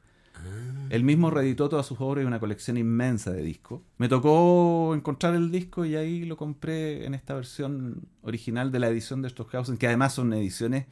Él 0.91 1.05
mismo 1.05 1.31
reeditó 1.31 1.69
todas 1.69 1.87
sus 1.87 2.01
obras 2.01 2.25
y 2.25 2.27
una 2.27 2.41
colección 2.41 2.77
inmensa 2.77 3.31
de 3.31 3.43
discos. 3.43 3.81
Me 3.99 4.09
tocó 4.09 4.95
encontrar 4.95 5.35
el 5.35 5.51
disco 5.51 5.85
y 5.85 5.97
ahí 5.97 6.25
lo 6.25 6.37
compré 6.37 7.05
en 7.07 7.15
esta 7.15 7.35
versión 7.35 8.09
original 8.23 8.73
de 8.73 8.79
la 8.79 8.89
edición 8.89 9.23
de 9.23 9.31
Stockhausen, 9.31 9.77
que 9.77 9.87
además 9.87 10.15
son 10.15 10.33
ediciones 10.33 10.87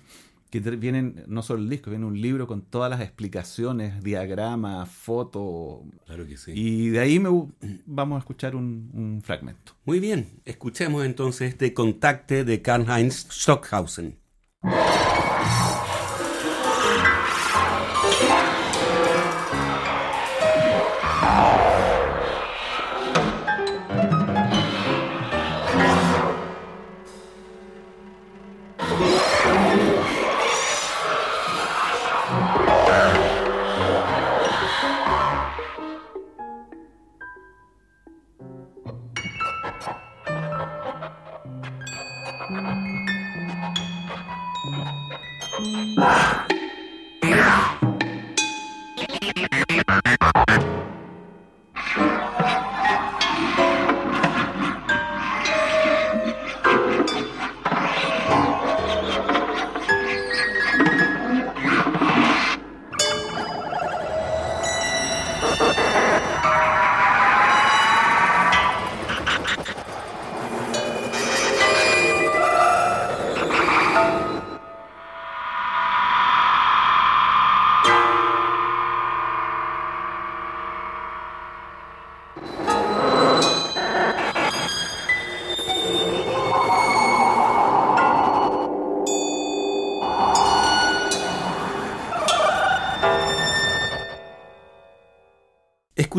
que 0.50 0.60
vienen 0.60 1.24
no 1.26 1.42
solo 1.42 1.60
el 1.60 1.68
disco, 1.68 1.90
viene 1.90 2.06
un 2.06 2.20
libro 2.20 2.46
con 2.46 2.62
todas 2.62 2.88
las 2.88 3.00
explicaciones, 3.00 4.02
diagramas, 4.02 4.88
fotos. 4.88 5.80
Claro 6.06 6.26
que 6.26 6.36
sí. 6.36 6.52
Y 6.54 6.88
de 6.90 7.00
ahí 7.00 7.18
me, 7.18 7.28
vamos 7.84 8.16
a 8.16 8.18
escuchar 8.20 8.54
un, 8.54 8.90
un 8.94 9.22
fragmento. 9.22 9.72
Muy 9.84 10.00
bien, 10.00 10.40
escuchemos 10.44 11.04
entonces 11.04 11.50
este 11.50 11.74
contacte 11.74 12.44
de 12.44 12.62
Karl-Heinz 12.62 13.26
Stockhausen. 13.30 14.16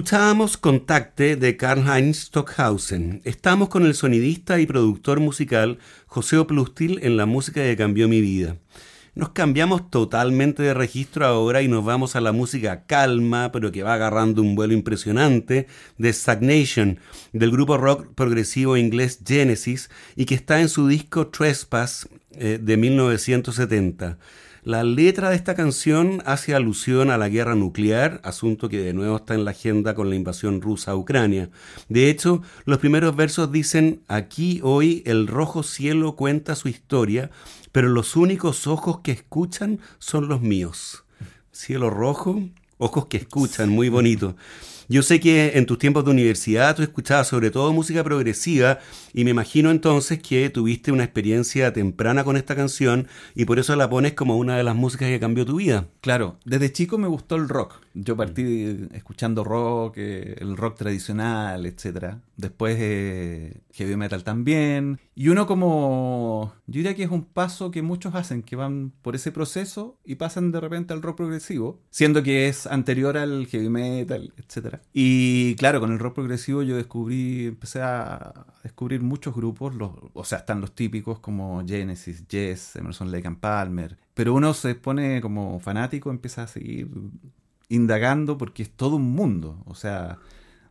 Escuchábamos 0.07 0.55
Contacte 0.55 1.35
de 1.35 1.57
Karl-Heinz 1.57 2.27
Stockhausen. 2.27 3.19
Estamos 3.25 3.67
con 3.67 3.85
el 3.85 3.93
sonidista 3.93 4.57
y 4.57 4.65
productor 4.65 5.19
musical 5.19 5.79
José 6.05 6.37
Oplustil 6.37 6.99
en 7.01 7.17
la 7.17 7.25
música 7.25 7.61
que 7.61 7.75
cambió 7.75 8.07
mi 8.07 8.21
vida. 8.21 8.55
Nos 9.15 9.31
cambiamos 9.31 9.91
totalmente 9.91 10.63
de 10.63 10.73
registro 10.73 11.25
ahora 11.25 11.61
y 11.61 11.67
nos 11.67 11.83
vamos 11.83 12.15
a 12.15 12.21
la 12.21 12.31
música 12.31 12.85
calma, 12.85 13.51
pero 13.51 13.73
que 13.73 13.83
va 13.83 13.95
agarrando 13.95 14.41
un 14.41 14.55
vuelo 14.55 14.73
impresionante, 14.73 15.67
de 15.97 16.13
Stagnation, 16.13 16.99
del 17.33 17.51
grupo 17.51 17.75
rock 17.75 18.07
progresivo 18.15 18.77
inglés 18.77 19.19
Genesis, 19.27 19.89
y 20.15 20.23
que 20.23 20.35
está 20.35 20.61
en 20.61 20.69
su 20.69 20.87
disco 20.87 21.27
Trespass 21.27 22.07
eh, 22.31 22.59
de 22.61 22.77
1970. 22.77 24.17
La 24.67 24.83
letra 24.83 25.29
de 25.29 25.37
esta 25.37 25.55
canción 25.55 26.21
hace 26.25 26.53
alusión 26.53 27.09
a 27.09 27.17
la 27.17 27.29
guerra 27.29 27.55
nuclear, 27.55 28.19
asunto 28.25 28.67
que 28.67 28.79
de 28.79 28.91
nuevo 28.91 29.15
está 29.15 29.33
en 29.33 29.45
la 29.45 29.51
agenda 29.51 29.95
con 29.95 30.09
la 30.09 30.17
invasión 30.17 30.59
rusa 30.59 30.91
a 30.91 30.97
Ucrania. 30.97 31.49
De 31.87 32.09
hecho, 32.09 32.41
los 32.65 32.77
primeros 32.79 33.15
versos 33.15 33.49
dicen, 33.49 34.01
aquí 34.09 34.59
hoy 34.61 35.03
el 35.05 35.27
rojo 35.27 35.63
cielo 35.63 36.17
cuenta 36.17 36.53
su 36.57 36.67
historia, 36.67 37.31
pero 37.71 37.87
los 37.87 38.17
únicos 38.17 38.67
ojos 38.67 38.99
que 38.99 39.13
escuchan 39.13 39.79
son 39.99 40.27
los 40.27 40.41
míos. 40.41 41.05
Cielo 41.53 41.89
rojo, 41.89 42.43
ojos 42.77 43.05
que 43.05 43.15
escuchan, 43.15 43.69
muy 43.69 43.87
bonito. 43.87 44.35
Yo 44.89 45.01
sé 45.01 45.19
que 45.19 45.57
en 45.57 45.65
tus 45.65 45.77
tiempos 45.77 46.05
de 46.05 46.11
universidad 46.11 46.73
tú 46.73 46.81
escuchabas 46.81 47.27
sobre 47.27 47.51
todo 47.51 47.73
música 47.73 48.05
progresiva 48.05 48.79
y 49.13 49.25
me 49.25 49.31
imagino 49.31 49.69
entonces 49.69 50.19
que 50.19 50.49
tuviste 50.49 50.93
una 50.93 51.03
experiencia 51.03 51.73
temprana 51.73 52.23
con 52.23 52.37
esta 52.37 52.55
canción 52.55 53.07
y 53.35 53.43
por 53.43 53.59
eso 53.59 53.75
la 53.75 53.89
pones 53.89 54.13
como 54.13 54.37
una 54.37 54.55
de 54.55 54.63
las 54.63 54.75
músicas 54.75 55.09
que 55.09 55.19
cambió 55.19 55.45
tu 55.45 55.57
vida. 55.57 55.87
Claro, 55.99 56.37
desde 56.45 56.71
chico 56.71 56.97
me 56.97 57.09
gustó 57.09 57.35
el 57.35 57.49
rock. 57.49 57.81
Yo 57.93 58.15
partí 58.15 58.87
escuchando 58.93 59.43
rock, 59.43 59.95
eh, 59.97 60.35
el 60.39 60.55
rock 60.55 60.77
tradicional, 60.77 61.65
etcétera. 61.65 62.21
Después 62.37 62.77
eh, 62.79 63.61
heavy 63.73 63.95
metal 63.95 64.23
también. 64.23 64.99
Y 65.15 65.29
uno 65.29 65.47
como, 65.47 66.53
yo 66.67 66.77
diría 66.77 66.95
que 66.95 67.03
es 67.03 67.09
un 67.09 67.25
paso 67.25 67.71
que 67.71 67.81
muchos 67.81 68.13
hacen, 68.13 68.43
que 68.43 68.55
van 68.55 68.93
por 69.01 69.15
ese 69.15 69.31
proceso 69.31 69.97
y 70.05 70.15
pasan 70.15 70.51
de 70.51 70.59
repente 70.59 70.93
al 70.93 71.01
rock 71.01 71.17
progresivo, 71.17 71.81
siendo 71.89 72.21
que 72.21 72.47
es 72.47 72.67
anterior 72.67 73.17
al 73.17 73.47
heavy 73.47 73.69
metal, 73.69 74.33
etcétera. 74.37 74.83
Y 74.93 75.55
claro, 75.55 75.79
con 75.79 75.91
el 75.91 75.97
rock 75.97 76.13
progresivo 76.13 76.61
yo 76.61 76.75
descubrí, 76.75 77.47
empecé 77.47 77.81
a 77.81 78.45
descubrir 78.61 79.01
muchos 79.01 79.33
grupos, 79.35 79.73
los, 79.73 79.91
o 80.13 80.23
sea, 80.23 80.37
están 80.37 80.61
los 80.61 80.75
típicos 80.75 81.19
como 81.19 81.63
Genesis, 81.65 82.27
Yes, 82.27 82.75
Emerson 82.75 83.11
Lake 83.11 83.27
and 83.27 83.39
Palmer, 83.39 83.97
pero 84.13 84.35
uno 84.35 84.53
se 84.53 84.75
pone 84.75 85.21
como 85.21 85.59
fanático, 85.59 86.11
empieza 86.11 86.43
a 86.43 86.47
seguir 86.47 86.89
indagando 87.69 88.37
porque 88.37 88.61
es 88.61 88.69
todo 88.69 88.97
un 88.97 89.11
mundo, 89.11 89.63
o 89.65 89.73
sea, 89.73 90.19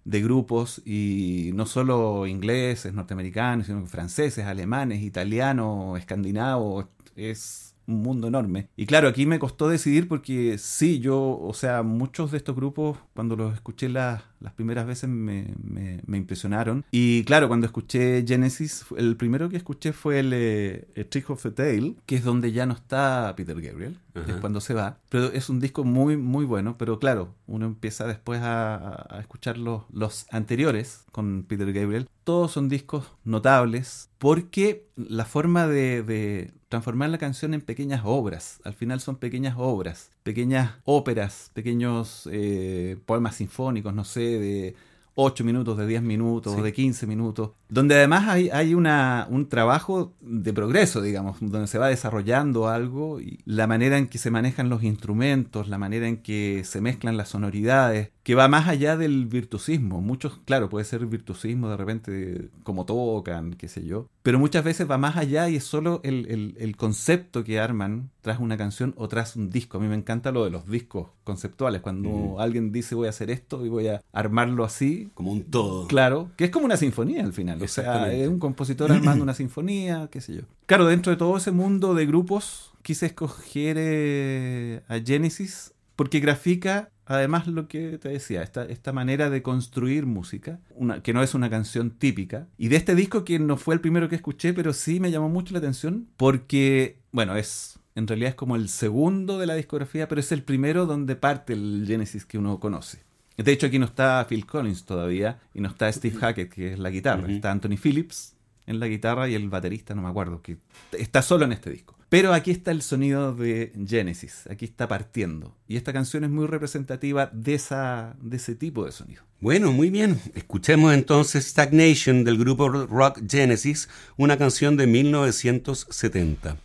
de 0.07 0.23
grupos 0.23 0.81
y 0.87 1.51
no 1.55 1.67
solo 1.67 2.29
ingleses, 2.29 2.95
norteamericanos, 2.95 3.67
sino 3.67 3.85
franceses, 3.87 4.47
alemanes, 4.47 5.03
italianos, 5.03 5.99
escandinavos, 5.99 6.87
es 7.17 7.66
un 7.87 8.03
mundo 8.03 8.29
enorme. 8.29 8.69
Y 8.77 8.87
claro, 8.87 9.09
aquí 9.09 9.27
me 9.27 9.39
costó 9.39 9.69
decidir 9.69 10.09
porque 10.09 10.59
sí, 10.59 11.01
yo, 11.01 11.39
o 11.39 11.55
sea, 11.55 11.83
muchos 11.83 12.31
de 12.31 12.39
estos 12.39 12.57
grupos, 12.57 12.99
cuando 13.15 13.37
los 13.37 13.55
escuché 13.55 13.89
las, 13.89 14.23
las 14.41 14.53
primeras 14.53 14.87
veces 14.87 15.09
me, 15.09 15.55
me, 15.63 16.17
impresionaron. 16.17 16.85
Y 16.91 17.25
claro, 17.25 17.49
cuando 17.49 17.67
escuché 17.67 18.25
Genesis, 18.27 18.85
el 18.97 19.17
primero 19.17 19.49
que 19.49 19.57
escuché 19.57 19.93
fue 19.93 20.21
el, 20.21 20.33
eh, 20.33 21.07
Trick 21.09 21.31
of 21.31 21.43
the 21.43 21.51
Tail, 21.51 21.97
que 22.07 22.17
es 22.17 22.25
donde 22.25 22.53
ya 22.53 22.67
no 22.67 22.75
está 22.75 23.33
Peter 23.37 23.61
Gabriel, 23.61 23.99
es 24.15 24.35
cuando 24.37 24.61
se 24.61 24.75
va. 24.75 24.99
Pero 25.09 25.27
es 25.33 25.49
un 25.49 25.61
disco 25.61 25.85
muy, 25.85 26.17
muy 26.17 26.45
bueno. 26.45 26.77
Pero 26.79 26.99
claro, 26.99 27.35
uno 27.47 27.67
empieza 27.67 28.07
después 28.07 28.41
a, 28.43 29.07
a 29.15 29.21
escuchar 29.21 29.59
los, 29.59 29.83
los 29.93 30.27
anteriores 30.31 31.05
con 31.13 31.45
Peter 31.45 31.73
Gabriel. 31.73 32.09
Todos 32.25 32.53
son 32.53 32.69
discos 32.69 33.13
notables 33.25 34.11
porque 34.19 34.89
la 34.97 35.25
forma 35.25 35.67
de, 35.67 36.03
de 36.03 36.53
transformar 36.77 37.09
la 37.09 37.17
canción 37.17 37.55
en 37.55 37.63
pequeñas 37.63 38.03
obras, 38.05 38.61
al 38.63 38.75
final 38.75 39.01
son 39.01 39.17
pequeñas 39.17 39.55
obras, 39.57 40.11
pequeñas 40.23 40.73
óperas, 40.85 41.51
pequeños 41.55 42.29
eh, 42.31 42.99
poemas 43.07 43.37
sinfónicos, 43.37 43.95
no 43.95 44.05
sé, 44.05 44.21
de 44.21 44.75
8 45.15 45.43
minutos, 45.43 45.79
de 45.79 45.87
10 45.87 46.03
minutos, 46.03 46.63
de 46.63 46.73
15 46.75 47.07
minutos, 47.07 47.53
donde 47.69 47.97
además 47.97 48.29
hay, 48.29 48.49
hay 48.51 48.75
una, 48.75 49.27
un 49.31 49.49
trabajo 49.49 50.15
de 50.21 50.53
progreso, 50.53 51.03
digamos, 51.03 51.39
donde 51.41 51.67
se 51.67 51.79
va 51.79 51.89
desarrollando 51.89 52.69
algo 52.69 53.21
y 53.21 53.41
la 53.45 53.67
manera 53.67 53.99
en 53.99 54.09
que 54.09 54.19
se 54.19 54.31
manejan 54.31 54.69
los 54.69 54.83
instrumentos, 54.83 55.69
la 55.69 55.79
manera 55.79 56.09
en 56.09 56.19
que 56.19 56.63
se 56.65 56.81
mezclan 56.81 57.17
las 57.17 57.31
sonoridades, 57.31 58.11
que 58.23 58.35
va 58.35 58.49
más 58.49 58.67
allá 58.69 58.97
del 58.97 59.27
virtuosismo. 59.27 60.01
Muchos, 60.01 60.41
claro, 60.45 60.69
puede 60.69 60.85
ser 60.85 61.07
virtuosismo 61.07 61.69
de 61.69 61.77
repente, 61.77 62.51
como 62.63 62.85
tocan, 62.85 63.55
qué 63.55 63.69
sé 63.69 63.85
yo, 63.85 64.09
pero 64.23 64.41
muchas 64.41 64.65
veces 64.65 64.91
va 64.91 64.99
más 64.99 65.17
allá 65.17 65.49
y 65.49 65.55
es 65.55 65.63
solo 65.63 66.01
el, 66.03 66.75
concepto 66.77 67.45
que 67.45 67.61
arman 67.61 68.11
tras 68.21 68.41
una 68.41 68.57
canción 68.57 68.93
o 68.97 69.07
tras 69.07 69.37
un 69.37 69.51
disco. 69.51 69.79
A 69.79 69.81
mí 69.81 69.87
me 69.87 69.95
encanta 69.95 70.33
lo 70.33 70.45
de 70.45 70.51
los 70.51 70.67
discos 70.67 71.11
conceptuales, 71.23 71.81
cuando 71.81 72.41
alguien 72.41 72.73
dice 72.73 72.97
voy 72.97 73.07
a 73.07 73.11
hacer 73.11 73.31
esto 73.31 73.65
y 73.65 73.69
voy 73.69 73.87
a 73.87 74.03
armarlo 74.13 74.65
así. 74.65 75.11
Como 75.15 75.31
un 75.31 75.45
todo. 75.45 75.87
Claro, 75.87 76.33
que 76.37 76.47
es 76.47 76.51
como 76.51 76.65
una 76.65 76.77
sinfonía 76.77 77.25
al 77.25 77.33
final. 77.33 77.56
O 77.65 77.69
sea, 77.69 78.13
es 78.13 78.29
un 78.29 78.39
compositor 78.39 78.93
armando 78.93 79.23
una 79.23 79.35
sinfonía, 79.35 80.09
qué 80.11 80.21
sé 80.21 80.35
yo. 80.35 80.43
Claro, 80.67 80.87
dentro 80.87 81.11
de 81.11 81.17
todo 81.17 81.37
ese 81.37 81.51
mundo 81.51 81.95
de 81.95 82.07
grupos, 82.07 82.73
quise 82.83 83.07
escoger 83.07 83.77
eh, 83.79 84.83
a 84.89 84.99
Genesis 84.99 85.73
porque 85.97 86.21
grafica 86.21 86.91
además 87.07 87.47
lo 87.47 87.69
que 87.69 87.99
te 87.99 88.09
decía, 88.09 88.43
esta, 88.43 88.65
esta 88.65 88.93
manera 88.93 89.31
de 89.31 89.41
construir 89.43 90.07
música, 90.07 90.59
una, 90.75 91.03
que 91.03 91.13
no 91.13 91.23
es 91.23 91.35
una 91.35 91.49
canción 91.49 91.91
típica. 91.91 92.49
Y 92.59 92.69
de 92.69 92.77
este 92.77 92.95
disco, 92.95 93.25
que 93.25 93.39
no 93.39 93.57
fue 93.57 93.75
el 93.75 93.81
primero 93.81 94.09
que 94.09 94.17
escuché, 94.17 94.53
pero 94.53 94.73
sí 94.73 95.01
me 95.01 95.11
llamó 95.11 95.29
mucho 95.29 95.53
la 95.53 95.61
atención, 95.61 96.09
porque, 96.17 96.99
bueno, 97.13 97.37
es 97.37 97.79
en 97.97 98.07
realidad 98.07 98.31
es 98.31 98.35
como 98.35 98.57
el 98.57 98.69
segundo 98.69 99.39
de 99.39 99.47
la 99.47 99.55
discografía, 99.55 100.07
pero 100.07 100.21
es 100.21 100.31
el 100.31 100.43
primero 100.43 100.85
donde 100.85 101.17
parte 101.17 101.55
el 101.55 101.85
Genesis 101.87 102.27
que 102.27 102.37
uno 102.37 102.61
conoce. 102.61 103.06
De 103.37 103.53
hecho, 103.53 103.67
aquí 103.67 103.79
no 103.79 103.87
está 103.87 104.27
Phil 104.29 104.47
Collins 104.47 104.85
todavía, 104.85 105.41
y 105.55 105.61
no 105.61 105.69
está 105.69 105.93
Steve 105.93 106.17
Hackett, 106.17 106.53
que 106.53 106.73
es 106.73 106.79
la 106.79 106.91
guitarra. 106.91 107.31
Está 107.31 107.51
Anthony 107.51 107.77
Phillips 107.83 108.35
en 108.67 108.81
la 108.81 108.89
guitarra 108.89 109.29
y 109.29 109.35
el 109.35 109.49
baterista, 109.49 109.95
no 109.95 110.03
me 110.03 110.09
acuerdo, 110.09 110.43
que 110.43 110.59
está 110.93 111.23
solo 111.23 111.45
en 111.45 111.53
este 111.53 111.71
disco. 111.71 111.97
Pero 112.09 112.33
aquí 112.33 112.53
está 112.53 112.71
el 112.71 112.83
sonido 112.83 113.35
de 113.35 113.73
Genesis, 113.87 114.45
aquí 114.49 114.65
está 114.65 114.87
partiendo. 114.87 115.57
Y 115.67 115.77
esta 115.77 115.93
canción 115.93 116.25
es 116.25 116.31
muy 116.31 116.47
representativa 116.47 117.31
de, 117.33 117.55
esa, 117.55 118.17
de 118.21 118.37
ese 118.37 118.55
tipo 118.55 118.85
de 118.85 118.93
sonido. 118.93 119.23
Bueno, 119.41 119.73
muy 119.73 119.91
bien. 119.91 120.21
Escuchemos 120.35 120.95
entonces 120.95 121.47
Stagnation 121.47 122.25
del 122.25 122.39
grupo 122.39 122.69
rock 122.69 123.21
Genesis, 123.29 123.89
una 124.17 124.39
canción 124.39 124.77
de 124.77 124.87
1970. 124.87 126.57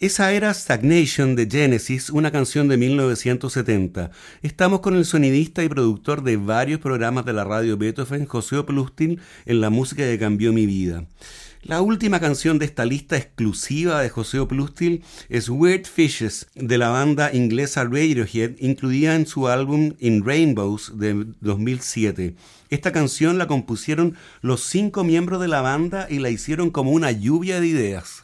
Esa 0.00 0.32
era 0.32 0.54
Stagnation 0.54 1.36
de 1.36 1.46
Genesis, 1.46 2.08
una 2.08 2.32
canción 2.32 2.68
de 2.68 2.78
1970. 2.78 4.10
Estamos 4.40 4.80
con 4.80 4.96
el 4.96 5.04
sonidista 5.04 5.62
y 5.62 5.68
productor 5.68 6.22
de 6.22 6.38
varios 6.38 6.80
programas 6.80 7.26
de 7.26 7.34
la 7.34 7.44
radio 7.44 7.76
Beethoven, 7.76 8.24
José 8.24 8.56
Oplustil, 8.56 9.20
en 9.44 9.60
la 9.60 9.68
música 9.68 10.02
que 10.04 10.18
cambió 10.18 10.54
mi 10.54 10.64
vida. 10.64 11.04
La 11.60 11.82
última 11.82 12.18
canción 12.18 12.58
de 12.58 12.64
esta 12.64 12.86
lista 12.86 13.18
exclusiva 13.18 14.00
de 14.00 14.08
José 14.08 14.38
Oplustil 14.38 15.04
es 15.28 15.50
Weird 15.50 15.84
Fishes 15.84 16.46
de 16.54 16.78
la 16.78 16.88
banda 16.88 17.34
inglesa 17.34 17.84
Radiohead, 17.84 18.52
incluida 18.58 19.14
en 19.14 19.26
su 19.26 19.48
álbum 19.48 19.92
In 19.98 20.24
Rainbows 20.24 20.98
de 20.98 21.26
2007. 21.42 22.36
Esta 22.70 22.90
canción 22.90 23.36
la 23.36 23.46
compusieron 23.46 24.16
los 24.40 24.62
cinco 24.62 25.04
miembros 25.04 25.42
de 25.42 25.48
la 25.48 25.60
banda 25.60 26.06
y 26.08 26.20
la 26.20 26.30
hicieron 26.30 26.70
como 26.70 26.90
una 26.90 27.10
lluvia 27.10 27.60
de 27.60 27.66
ideas 27.66 28.19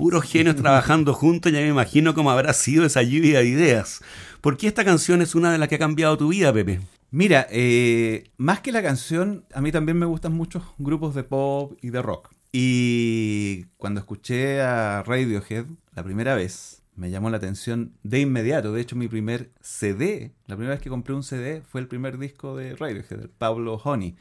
puros 0.00 0.24
genios 0.24 0.56
trabajando 0.56 1.12
juntos, 1.12 1.52
ya 1.52 1.58
me 1.58 1.68
imagino 1.68 2.14
cómo 2.14 2.30
habrá 2.30 2.54
sido 2.54 2.86
esa 2.86 3.02
lluvia 3.02 3.40
de 3.40 3.48
ideas. 3.48 4.00
¿Por 4.40 4.56
qué 4.56 4.66
esta 4.66 4.82
canción 4.82 5.20
es 5.20 5.34
una 5.34 5.52
de 5.52 5.58
las 5.58 5.68
que 5.68 5.74
ha 5.74 5.78
cambiado 5.78 6.16
tu 6.16 6.28
vida, 6.28 6.54
Pepe? 6.54 6.80
Mira, 7.10 7.46
eh, 7.50 8.30
más 8.38 8.60
que 8.60 8.72
la 8.72 8.82
canción, 8.82 9.44
a 9.52 9.60
mí 9.60 9.70
también 9.72 9.98
me 9.98 10.06
gustan 10.06 10.32
muchos 10.32 10.62
grupos 10.78 11.14
de 11.14 11.22
pop 11.22 11.76
y 11.82 11.90
de 11.90 12.00
rock. 12.00 12.30
Y 12.50 13.64
cuando 13.76 14.00
escuché 14.00 14.62
a 14.62 15.02
Radiohead 15.02 15.66
la 15.94 16.02
primera 16.02 16.34
vez, 16.34 16.82
me 16.96 17.10
llamó 17.10 17.28
la 17.28 17.36
atención 17.36 17.92
de 18.02 18.20
inmediato. 18.20 18.72
De 18.72 18.80
hecho, 18.80 18.96
mi 18.96 19.06
primer 19.06 19.50
CD, 19.60 20.32
la 20.46 20.56
primera 20.56 20.76
vez 20.76 20.82
que 20.82 20.88
compré 20.88 21.14
un 21.14 21.24
CD, 21.24 21.60
fue 21.60 21.82
el 21.82 21.88
primer 21.88 22.16
disco 22.16 22.56
de 22.56 22.74
Radiohead, 22.74 23.28
Pablo 23.36 23.74
Honey. 23.74 24.16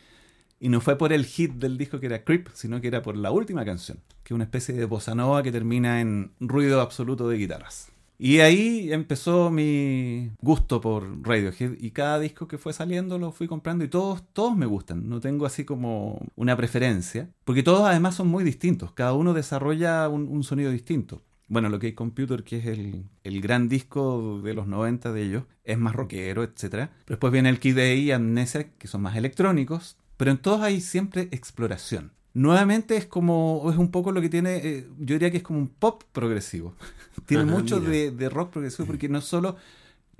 Y 0.59 0.69
no 0.69 0.81
fue 0.81 0.97
por 0.97 1.13
el 1.13 1.25
hit 1.25 1.53
del 1.53 1.77
disco 1.77 1.99
que 1.99 2.07
era 2.07 2.23
Creep, 2.23 2.49
sino 2.53 2.81
que 2.81 2.87
era 2.87 3.01
por 3.01 3.15
la 3.15 3.31
última 3.31 3.63
canción, 3.63 3.99
que 4.23 4.33
es 4.33 4.35
una 4.35 4.43
especie 4.43 4.75
de 4.75 4.85
bossa 4.85 5.15
nova 5.15 5.41
que 5.43 5.51
termina 5.51 6.01
en 6.01 6.31
ruido 6.39 6.81
absoluto 6.81 7.29
de 7.29 7.37
guitarras. 7.37 7.91
Y 8.21 8.41
ahí 8.41 8.91
empezó 8.91 9.49
mi 9.49 10.31
gusto 10.41 10.81
por 10.81 11.25
Radiohead 11.25 11.77
y 11.79 11.91
cada 11.91 12.19
disco 12.19 12.49
que 12.49 12.57
fue 12.57 12.73
saliendo 12.73 13.17
lo 13.17 13.31
fui 13.31 13.47
comprando 13.47 13.85
y 13.85 13.87
todos, 13.87 14.21
todos 14.33 14.57
me 14.57 14.65
gustan. 14.65 15.07
No 15.07 15.21
tengo 15.21 15.45
así 15.45 15.63
como 15.63 16.21
una 16.35 16.57
preferencia, 16.57 17.29
porque 17.45 17.63
todos 17.63 17.87
además 17.87 18.15
son 18.15 18.27
muy 18.27 18.43
distintos. 18.43 18.91
Cada 18.91 19.13
uno 19.13 19.33
desarrolla 19.33 20.09
un, 20.09 20.43
sonido 20.43 20.69
distinto. 20.69 21.23
Bueno, 21.47 21.69
lo 21.69 21.79
que 21.79 21.87
hay 21.87 21.93
Computer, 21.93 22.43
que 22.43 22.57
es 22.57 22.65
el, 22.65 23.05
el, 23.23 23.41
gran 23.41 23.69
disco 23.69 24.41
de 24.43 24.53
los 24.53 24.67
90 24.67 25.13
de 25.13 25.23
ellos, 25.23 25.43
es 25.63 25.77
más 25.77 25.95
rockero, 25.95 26.43
etc. 26.43 26.89
Después 27.07 27.31
viene 27.31 27.47
el 27.47 27.59
Kid 27.59 27.77
A 27.77 27.93
y 27.93 28.11
Amnesia, 28.11 28.69
que 28.77 28.89
son 28.89 29.01
más 29.01 29.15
electrónicos. 29.15 29.97
Pero 30.19 30.31
en 30.31 30.37
todos 30.37 30.59
hay 30.59 30.81
siempre 30.81 31.29
exploración. 31.31 32.11
Nuevamente 32.33 32.97
es 32.97 33.05
como, 33.05 33.69
es 33.71 33.77
un 33.77 33.89
poco 33.89 34.11
lo 34.11 34.19
que 34.19 34.27
tiene, 34.27 34.57
eh, 34.57 34.87
yo 34.99 35.15
diría 35.15 35.31
que 35.31 35.37
es 35.37 35.43
como 35.43 35.59
un 35.59 35.69
pop 35.69 36.03
progresivo. 36.11 36.75
tiene 37.25 37.43
Ajá, 37.43 37.53
mucho 37.53 37.79
de 37.79 38.29
rock 38.29 38.51
progresivo 38.51 38.85
porque 38.85 39.07
no 39.07 39.21
solo 39.21 39.55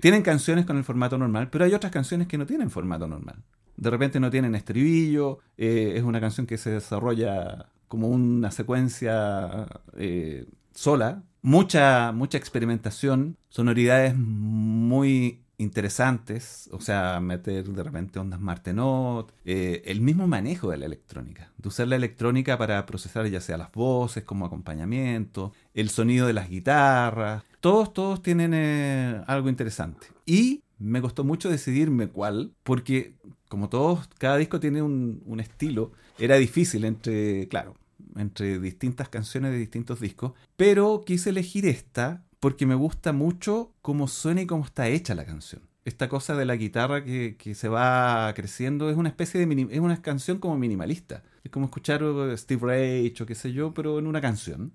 tienen 0.00 0.22
canciones 0.22 0.64
con 0.64 0.78
el 0.78 0.84
formato 0.84 1.18
normal, 1.18 1.48
pero 1.50 1.66
hay 1.66 1.74
otras 1.74 1.92
canciones 1.92 2.26
que 2.26 2.38
no 2.38 2.46
tienen 2.46 2.70
formato 2.70 3.06
normal. 3.06 3.36
De 3.76 3.90
repente 3.90 4.18
no 4.20 4.30
tienen 4.30 4.54
estribillo, 4.54 5.38
eh, 5.58 5.92
es 5.96 6.02
una 6.02 6.18
canción 6.18 6.46
que 6.46 6.56
se 6.56 6.70
desarrolla 6.70 7.66
como 7.88 8.08
una 8.08 8.50
secuencia 8.50 9.66
eh, 9.98 10.46
sola, 10.74 11.22
mucha, 11.42 12.12
mucha 12.12 12.38
experimentación, 12.38 13.36
sonoridades 13.50 14.16
muy 14.16 15.40
interesantes, 15.60 16.70
o 16.72 16.80
sea, 16.80 17.20
meter 17.20 17.68
de 17.68 17.82
repente 17.82 18.18
ondas 18.18 18.40
Martenot, 18.40 19.32
eh, 19.44 19.82
el 19.84 20.00
mismo 20.00 20.26
manejo 20.26 20.70
de 20.70 20.78
la 20.78 20.86
electrónica, 20.86 21.52
de 21.58 21.68
usar 21.68 21.86
la 21.86 21.96
electrónica 21.96 22.56
para 22.56 22.84
procesar 22.86 23.26
ya 23.26 23.42
sea 23.42 23.58
las 23.58 23.70
voces 23.70 24.24
como 24.24 24.46
acompañamiento, 24.46 25.52
el 25.74 25.90
sonido 25.90 26.26
de 26.26 26.32
las 26.32 26.48
guitarras, 26.48 27.44
todos, 27.60 27.92
todos 27.92 28.22
tienen 28.22 28.52
eh, 28.54 29.22
algo 29.26 29.50
interesante. 29.50 30.06
Y 30.24 30.62
me 30.78 31.02
costó 31.02 31.24
mucho 31.24 31.50
decidirme 31.50 32.08
cuál, 32.08 32.54
porque 32.62 33.14
como 33.48 33.68
todos, 33.68 34.08
cada 34.18 34.38
disco 34.38 34.60
tiene 34.60 34.80
un, 34.80 35.22
un 35.26 35.40
estilo, 35.40 35.92
era 36.18 36.36
difícil 36.36 36.86
entre, 36.86 37.48
claro, 37.48 37.74
entre 38.16 38.58
distintas 38.58 39.10
canciones 39.10 39.52
de 39.52 39.58
distintos 39.58 40.00
discos, 40.00 40.32
pero 40.56 41.02
quise 41.04 41.30
elegir 41.30 41.66
esta 41.66 42.24
porque 42.40 42.66
me 42.66 42.74
gusta 42.74 43.12
mucho 43.12 43.72
cómo 43.82 44.08
suena 44.08 44.42
y 44.42 44.46
cómo 44.46 44.64
está 44.64 44.88
hecha 44.88 45.14
la 45.14 45.24
canción. 45.24 45.62
Esta 45.84 46.08
cosa 46.08 46.36
de 46.36 46.44
la 46.44 46.56
guitarra 46.56 47.04
que, 47.04 47.36
que 47.38 47.54
se 47.54 47.68
va 47.68 48.32
creciendo 48.34 48.90
es 48.90 48.96
una 48.96 49.08
especie 49.08 49.40
de 49.40 49.46
mini- 49.46 49.68
es 49.70 49.80
una 49.80 50.00
canción 50.02 50.38
como 50.38 50.56
minimalista. 50.58 51.22
Es 51.42 51.50
como 51.50 51.66
escuchar 51.66 52.02
uh, 52.04 52.36
Steve 52.36 52.60
Reich 52.66 53.20
o 53.22 53.26
qué 53.26 53.34
sé 53.34 53.52
yo, 53.52 53.72
pero 53.72 53.98
en 53.98 54.06
una 54.06 54.20
canción. 54.20 54.72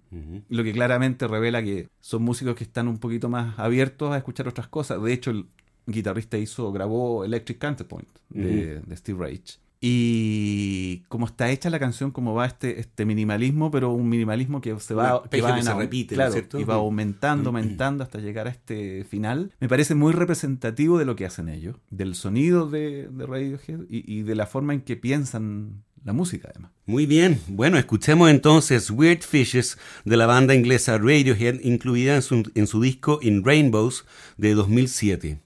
Lo 0.49 0.63
que 0.63 0.73
claramente 0.73 1.27
revela 1.27 1.61
que 1.63 1.89
son 1.99 2.23
músicos 2.23 2.55
que 2.55 2.63
están 2.63 2.87
un 2.87 2.97
poquito 2.97 3.29
más 3.29 3.57
abiertos 3.59 4.11
a 4.13 4.17
escuchar 4.17 4.47
otras 4.47 4.67
cosas. 4.67 5.01
De 5.01 5.13
hecho, 5.13 5.29
el 5.29 5.45
guitarrista 5.85 6.39
hizo, 6.39 6.71
grabó 6.71 7.23
Electric 7.23 7.59
Counterpoint 7.59 8.09
de, 8.29 8.79
de 8.81 8.97
Steve 8.97 9.19
Reich. 9.19 9.59
Y 9.87 11.03
como 11.09 11.27
está 11.27 11.51
hecha 11.51 11.69
la 11.69 11.77
canción, 11.77 12.09
como 12.09 12.33
va 12.33 12.47
este, 12.47 12.79
este 12.79 13.05
minimalismo, 13.05 13.69
pero 13.69 13.91
un 13.91 14.09
minimalismo 14.09 14.59
que 14.59 14.79
se 14.79 14.95
va, 14.95 15.09
arpegio 15.11 15.47
va 15.47 15.55
que 15.55 15.61
se 15.61 15.73
repite, 15.75 16.17
¿no 16.17 16.23
es 16.23 16.33
claro, 16.33 16.59
y 16.59 16.63
va 16.63 16.73
aumentando, 16.73 17.49
aumentando 17.49 18.03
hasta 18.03 18.17
llegar 18.17 18.47
a 18.47 18.49
este 18.49 19.03
final. 19.03 19.51
Me 19.59 19.69
parece 19.69 19.93
muy 19.93 20.11
representativo 20.11 20.97
de 20.97 21.05
lo 21.05 21.15
que 21.15 21.27
hacen 21.27 21.49
ellos, 21.49 21.75
del 21.91 22.15
sonido 22.15 22.67
de, 22.67 23.09
de 23.11 23.25
Radiohead 23.27 23.81
y, 23.87 24.11
y 24.11 24.23
de 24.23 24.33
la 24.33 24.47
forma 24.47 24.73
en 24.73 24.81
que 24.81 24.95
piensan 24.95 25.83
la 26.03 26.13
música, 26.13 26.49
además. 26.51 26.71
Muy 26.87 27.05
bien, 27.05 27.39
bueno, 27.47 27.77
escuchemos 27.77 28.31
entonces 28.31 28.89
Weird 28.89 29.21
Fishes 29.21 29.77
de 30.03 30.17
la 30.17 30.25
banda 30.25 30.55
inglesa 30.55 30.97
Radiohead, 30.97 31.59
incluida 31.61 32.15
en 32.15 32.23
su, 32.23 32.51
en 32.55 32.65
su 32.65 32.81
disco 32.81 33.19
In 33.21 33.43
Rainbows 33.43 34.03
de 34.37 34.55
2007. 34.55 35.44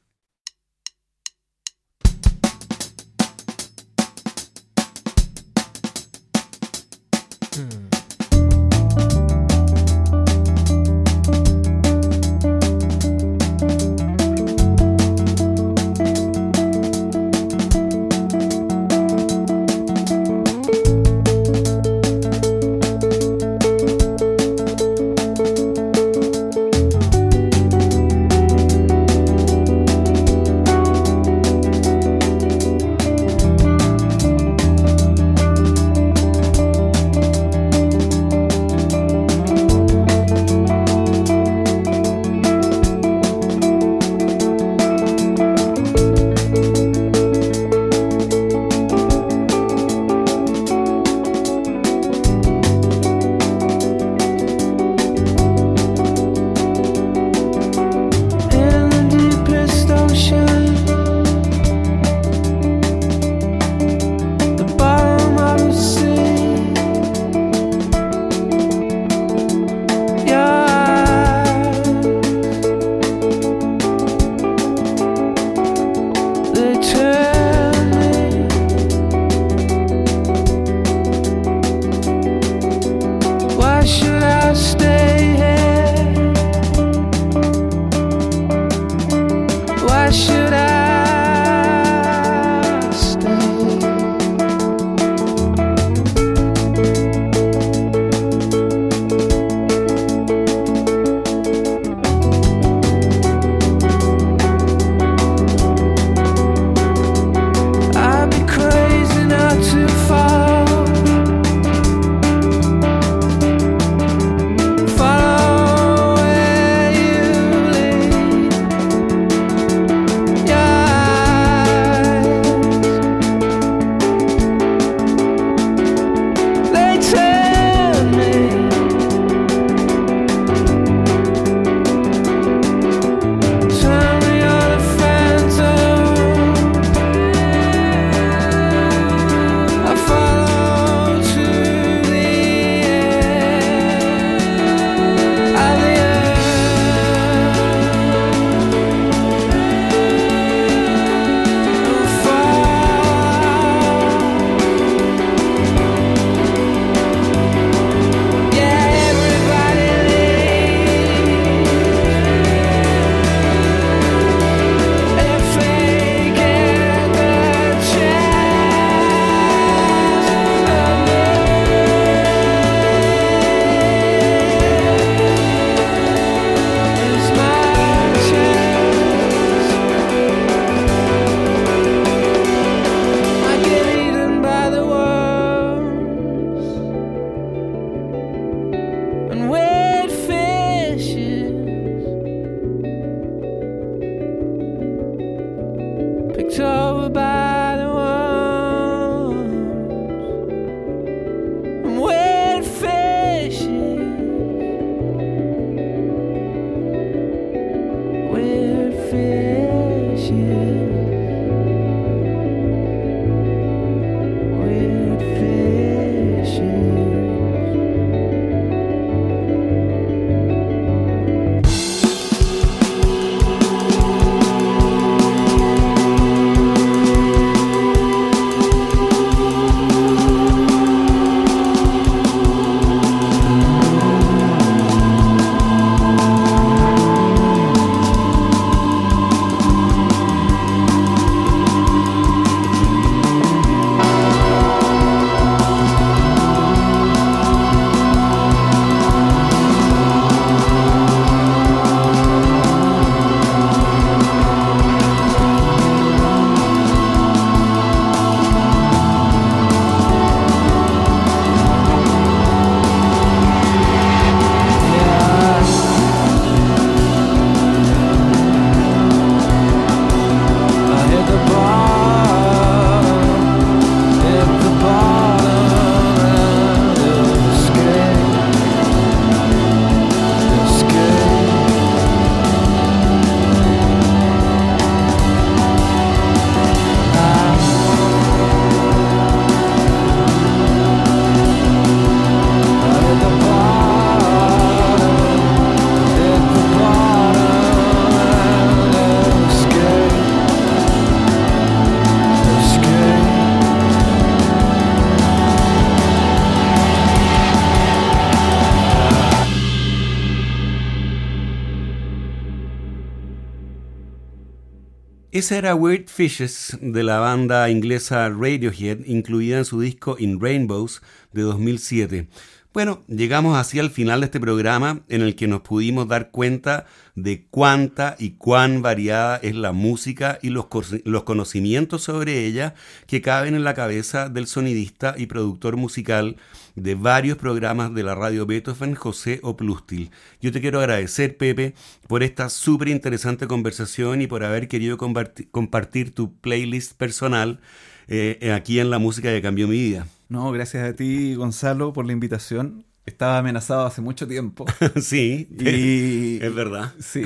Esa 315.39 315.55
era 315.55 315.73
Weird 315.73 316.09
Fishes 316.09 316.77
de 316.81 317.01
la 317.01 317.19
banda 317.19 317.69
inglesa 317.69 318.27
Radiohead, 318.27 319.05
incluida 319.05 319.59
en 319.59 319.63
su 319.63 319.79
disco 319.79 320.17
In 320.19 320.41
Rainbows 320.41 321.01
de 321.31 321.43
2007. 321.43 322.27
Bueno, 322.73 323.03
llegamos 323.07 323.57
así 323.57 323.79
al 323.79 323.89
final 323.89 324.19
de 324.19 324.25
este 324.25 324.41
programa 324.41 325.01
en 325.07 325.21
el 325.21 325.37
que 325.37 325.47
nos 325.47 325.61
pudimos 325.61 326.09
dar 326.09 326.31
cuenta 326.31 326.87
de 327.15 327.45
cuánta 327.49 328.17
y 328.19 328.31
cuán 328.31 328.81
variada 328.81 329.37
es 329.37 329.55
la 329.55 329.71
música 329.71 330.39
y 330.41 330.49
los, 330.49 330.67
los, 331.05 331.23
conocimientos 331.23 332.03
sobre 332.03 332.45
ella 332.45 332.75
que 333.07 333.21
caben 333.21 333.55
en 333.55 333.63
la 333.63 333.73
cabeza 333.73 334.27
del 334.27 334.45
sonidista 334.45 335.15
y 335.17 335.27
productor 335.27 335.77
musical 335.77 336.35
de 336.79 336.95
varios 336.95 337.37
programas 337.37 337.93
de 337.93 338.03
la 338.03 338.15
radio 338.15 338.45
Beethoven, 338.45 338.95
José 338.95 339.39
Oplustil. 339.43 340.11
Yo 340.41 340.51
te 340.51 340.61
quiero 340.61 340.79
agradecer, 340.79 341.37
Pepe, 341.37 341.73
por 342.07 342.23
esta 342.23 342.49
súper 342.49 342.87
interesante 342.87 343.47
conversación 343.47 344.21
y 344.21 344.27
por 344.27 344.43
haber 344.43 344.67
querido 344.67 344.97
compartir 344.97 346.13
tu 346.13 346.35
playlist 346.39 346.93
personal 346.93 347.59
eh, 348.07 348.51
aquí 348.53 348.79
en 348.79 348.89
la 348.89 348.99
música 348.99 349.29
que 349.29 349.41
cambió 349.41 349.67
mi 349.67 349.77
vida. 349.77 350.07
No, 350.29 350.51
gracias 350.51 350.87
a 350.87 350.95
ti, 350.95 351.35
Gonzalo, 351.35 351.93
por 351.93 352.05
la 352.05 352.13
invitación. 352.13 352.85
Estaba 353.05 353.39
amenazado 353.39 353.85
hace 353.85 354.01
mucho 354.01 354.27
tiempo. 354.27 354.65
sí, 355.01 355.47
y, 355.51 356.37
es 356.43 356.53
verdad. 356.53 356.93
Sí, 356.99 357.23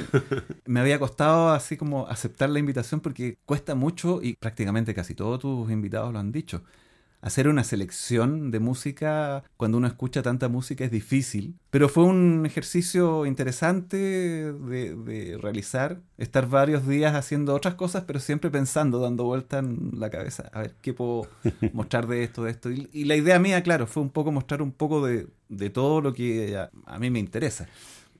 me 0.65 0.79
había 0.79 0.97
costado 0.99 1.51
así 1.51 1.75
como 1.77 2.07
aceptar 2.07 2.49
la 2.49 2.59
invitación 2.59 3.01
porque 3.01 3.37
cuesta 3.45 3.75
mucho 3.75 4.21
y 4.21 4.35
prácticamente 4.35 4.93
casi 4.93 5.13
todos 5.13 5.39
tus 5.39 5.69
invitados 5.71 6.13
lo 6.13 6.19
han 6.19 6.31
dicho 6.31 6.63
hacer 7.23 7.47
una 7.47 7.63
selección 7.63 8.51
de 8.51 8.59
música 8.59 9.43
cuando 9.55 9.77
uno 9.77 9.87
escucha 9.87 10.21
tanta 10.21 10.49
música 10.49 10.83
es 10.83 10.91
difícil, 10.91 11.55
pero 11.69 11.87
fue 11.87 12.03
un 12.03 12.45
ejercicio 12.45 13.25
interesante 13.25 13.97
de, 13.97 15.37
realizar, 15.41 16.01
estar 16.17 16.49
varios 16.49 16.85
días 16.85 17.15
haciendo 17.15 17.55
otras 17.55 17.75
cosas, 17.75 18.03
pero 18.05 18.19
siempre 18.19 18.51
pensando, 18.51 18.99
dando 18.99 19.23
vuelta 19.23 19.59
en 19.59 19.91
la 19.93 20.09
cabeza, 20.09 20.49
a 20.51 20.59
ver 20.59 20.75
qué 20.81 20.93
puedo 20.93 21.27
mostrar 21.73 22.07
de 22.07 22.23
esto, 22.23 22.43
de 22.43 22.51
esto. 22.51 22.69
Y, 22.69 23.05
la 23.05 23.15
idea 23.15 23.39
mía, 23.39 23.63
claro, 23.63 23.87
fue 23.87 24.03
un 24.03 24.09
poco 24.09 24.31
mostrar 24.33 24.61
un 24.61 24.73
poco 24.73 25.05
de, 25.05 25.29
todo 25.69 26.01
lo 26.01 26.13
que 26.13 26.57
a 26.57 26.99
mí 26.99 27.09
me 27.09 27.19
interesa. 27.19 27.67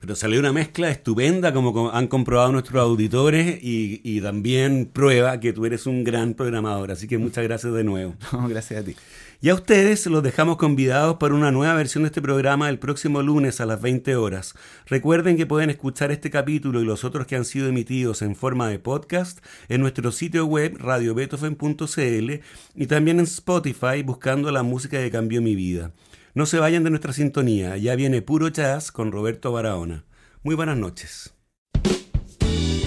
Pero 0.04 0.16
salió 0.16 0.38
una 0.38 0.52
mezcla 0.52 0.90
estupenda, 0.90 1.54
como 1.54 1.90
han 1.90 2.08
comprobado 2.08 2.52
nuestros 2.52 2.82
auditores, 2.82 3.58
y, 3.62 4.20
también 4.20 4.84
prueba 4.92 5.40
que 5.40 5.54
tú 5.54 5.64
eres 5.64 5.86
un 5.86 6.04
gran 6.04 6.34
programador. 6.34 6.90
Así 6.90 7.08
que 7.08 7.16
muchas 7.16 7.42
gracias 7.42 7.72
de 7.72 7.84
nuevo. 7.84 8.14
gracias 8.50 8.82
a 8.82 8.84
ti. 8.84 8.94
Y 9.40 9.48
a 9.48 9.54
ustedes 9.54 10.04
los 10.04 10.22
dejamos 10.22 10.58
convidados 10.58 11.16
para 11.16 11.32
una 11.32 11.50
nueva 11.50 11.72
versión 11.72 12.02
de 12.02 12.08
este 12.08 12.20
programa 12.20 12.68
el 12.68 12.78
próximo 12.78 13.22
lunes 13.22 13.62
a 13.62 13.66
las 13.66 13.80
20 13.80 14.14
horas. 14.16 14.54
Recuerden 14.84 15.38
que 15.38 15.46
pueden 15.46 15.70
escuchar 15.70 16.12
este 16.12 16.28
capítulo 16.28 16.82
y 16.82 16.84
los 16.84 17.02
otros 17.02 17.26
que 17.26 17.36
han 17.36 17.46
sido 17.46 17.66
emitidos 17.66 18.20
en 18.20 18.36
forma 18.36 18.68
de 18.68 18.78
podcast 18.78 19.38
en 19.70 19.80
nuestro 19.80 20.12
sitio 20.12 20.44
web 20.44 20.76
radiobeethoven.cl 20.78 22.32
y 22.74 22.86
también 22.88 23.20
en 23.20 23.24
Spotify 23.24 24.02
buscando 24.04 24.50
la 24.50 24.62
música 24.62 24.98
que 24.98 25.10
cambió 25.10 25.40
mi 25.40 25.54
vida. 25.54 25.92
No 26.36 26.46
se 26.46 26.58
vayan 26.58 26.82
de 26.82 26.90
nuestra 26.90 27.12
sintonía, 27.12 27.76
ya 27.76 27.94
viene 27.94 28.20
puro 28.20 28.48
jazz 28.48 28.90
con 28.90 29.12
Roberto 29.12 29.52
Barahona. 29.52 30.04
Muy 30.42 30.56
buenas 30.56 30.76
noches. 30.76 31.32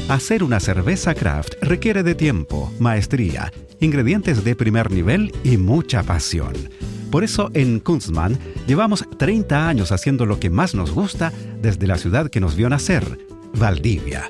Hacer 0.10 0.44
una 0.44 0.60
cerveza 0.60 1.14
craft 1.14 1.54
requiere 1.62 2.04
de 2.04 2.14
tiempo, 2.14 2.74
maestría, 2.80 3.54
ingredientes 3.80 4.44
de 4.44 4.54
primer 4.56 4.92
nivel 4.92 5.32
y 5.46 5.56
mucha 5.56 6.04
pasión. 6.04 6.54
Por 7.10 7.24
eso 7.24 7.50
en 7.54 7.80
Kunstmann 7.80 8.38
llevamos 8.68 9.06
30 9.18 9.70
años 9.70 9.94
haciendo 9.94 10.26
lo 10.26 10.42
que 10.42 10.50
más 10.50 10.76
nos 10.76 10.92
gusta 10.92 11.32
desde 11.62 11.88
la 11.88 11.98
ciudad 11.98 12.30
que 12.30 12.42
nos 12.42 12.58
vio 12.58 12.68
nacer, 12.68 13.18
Valdivia 13.54 14.30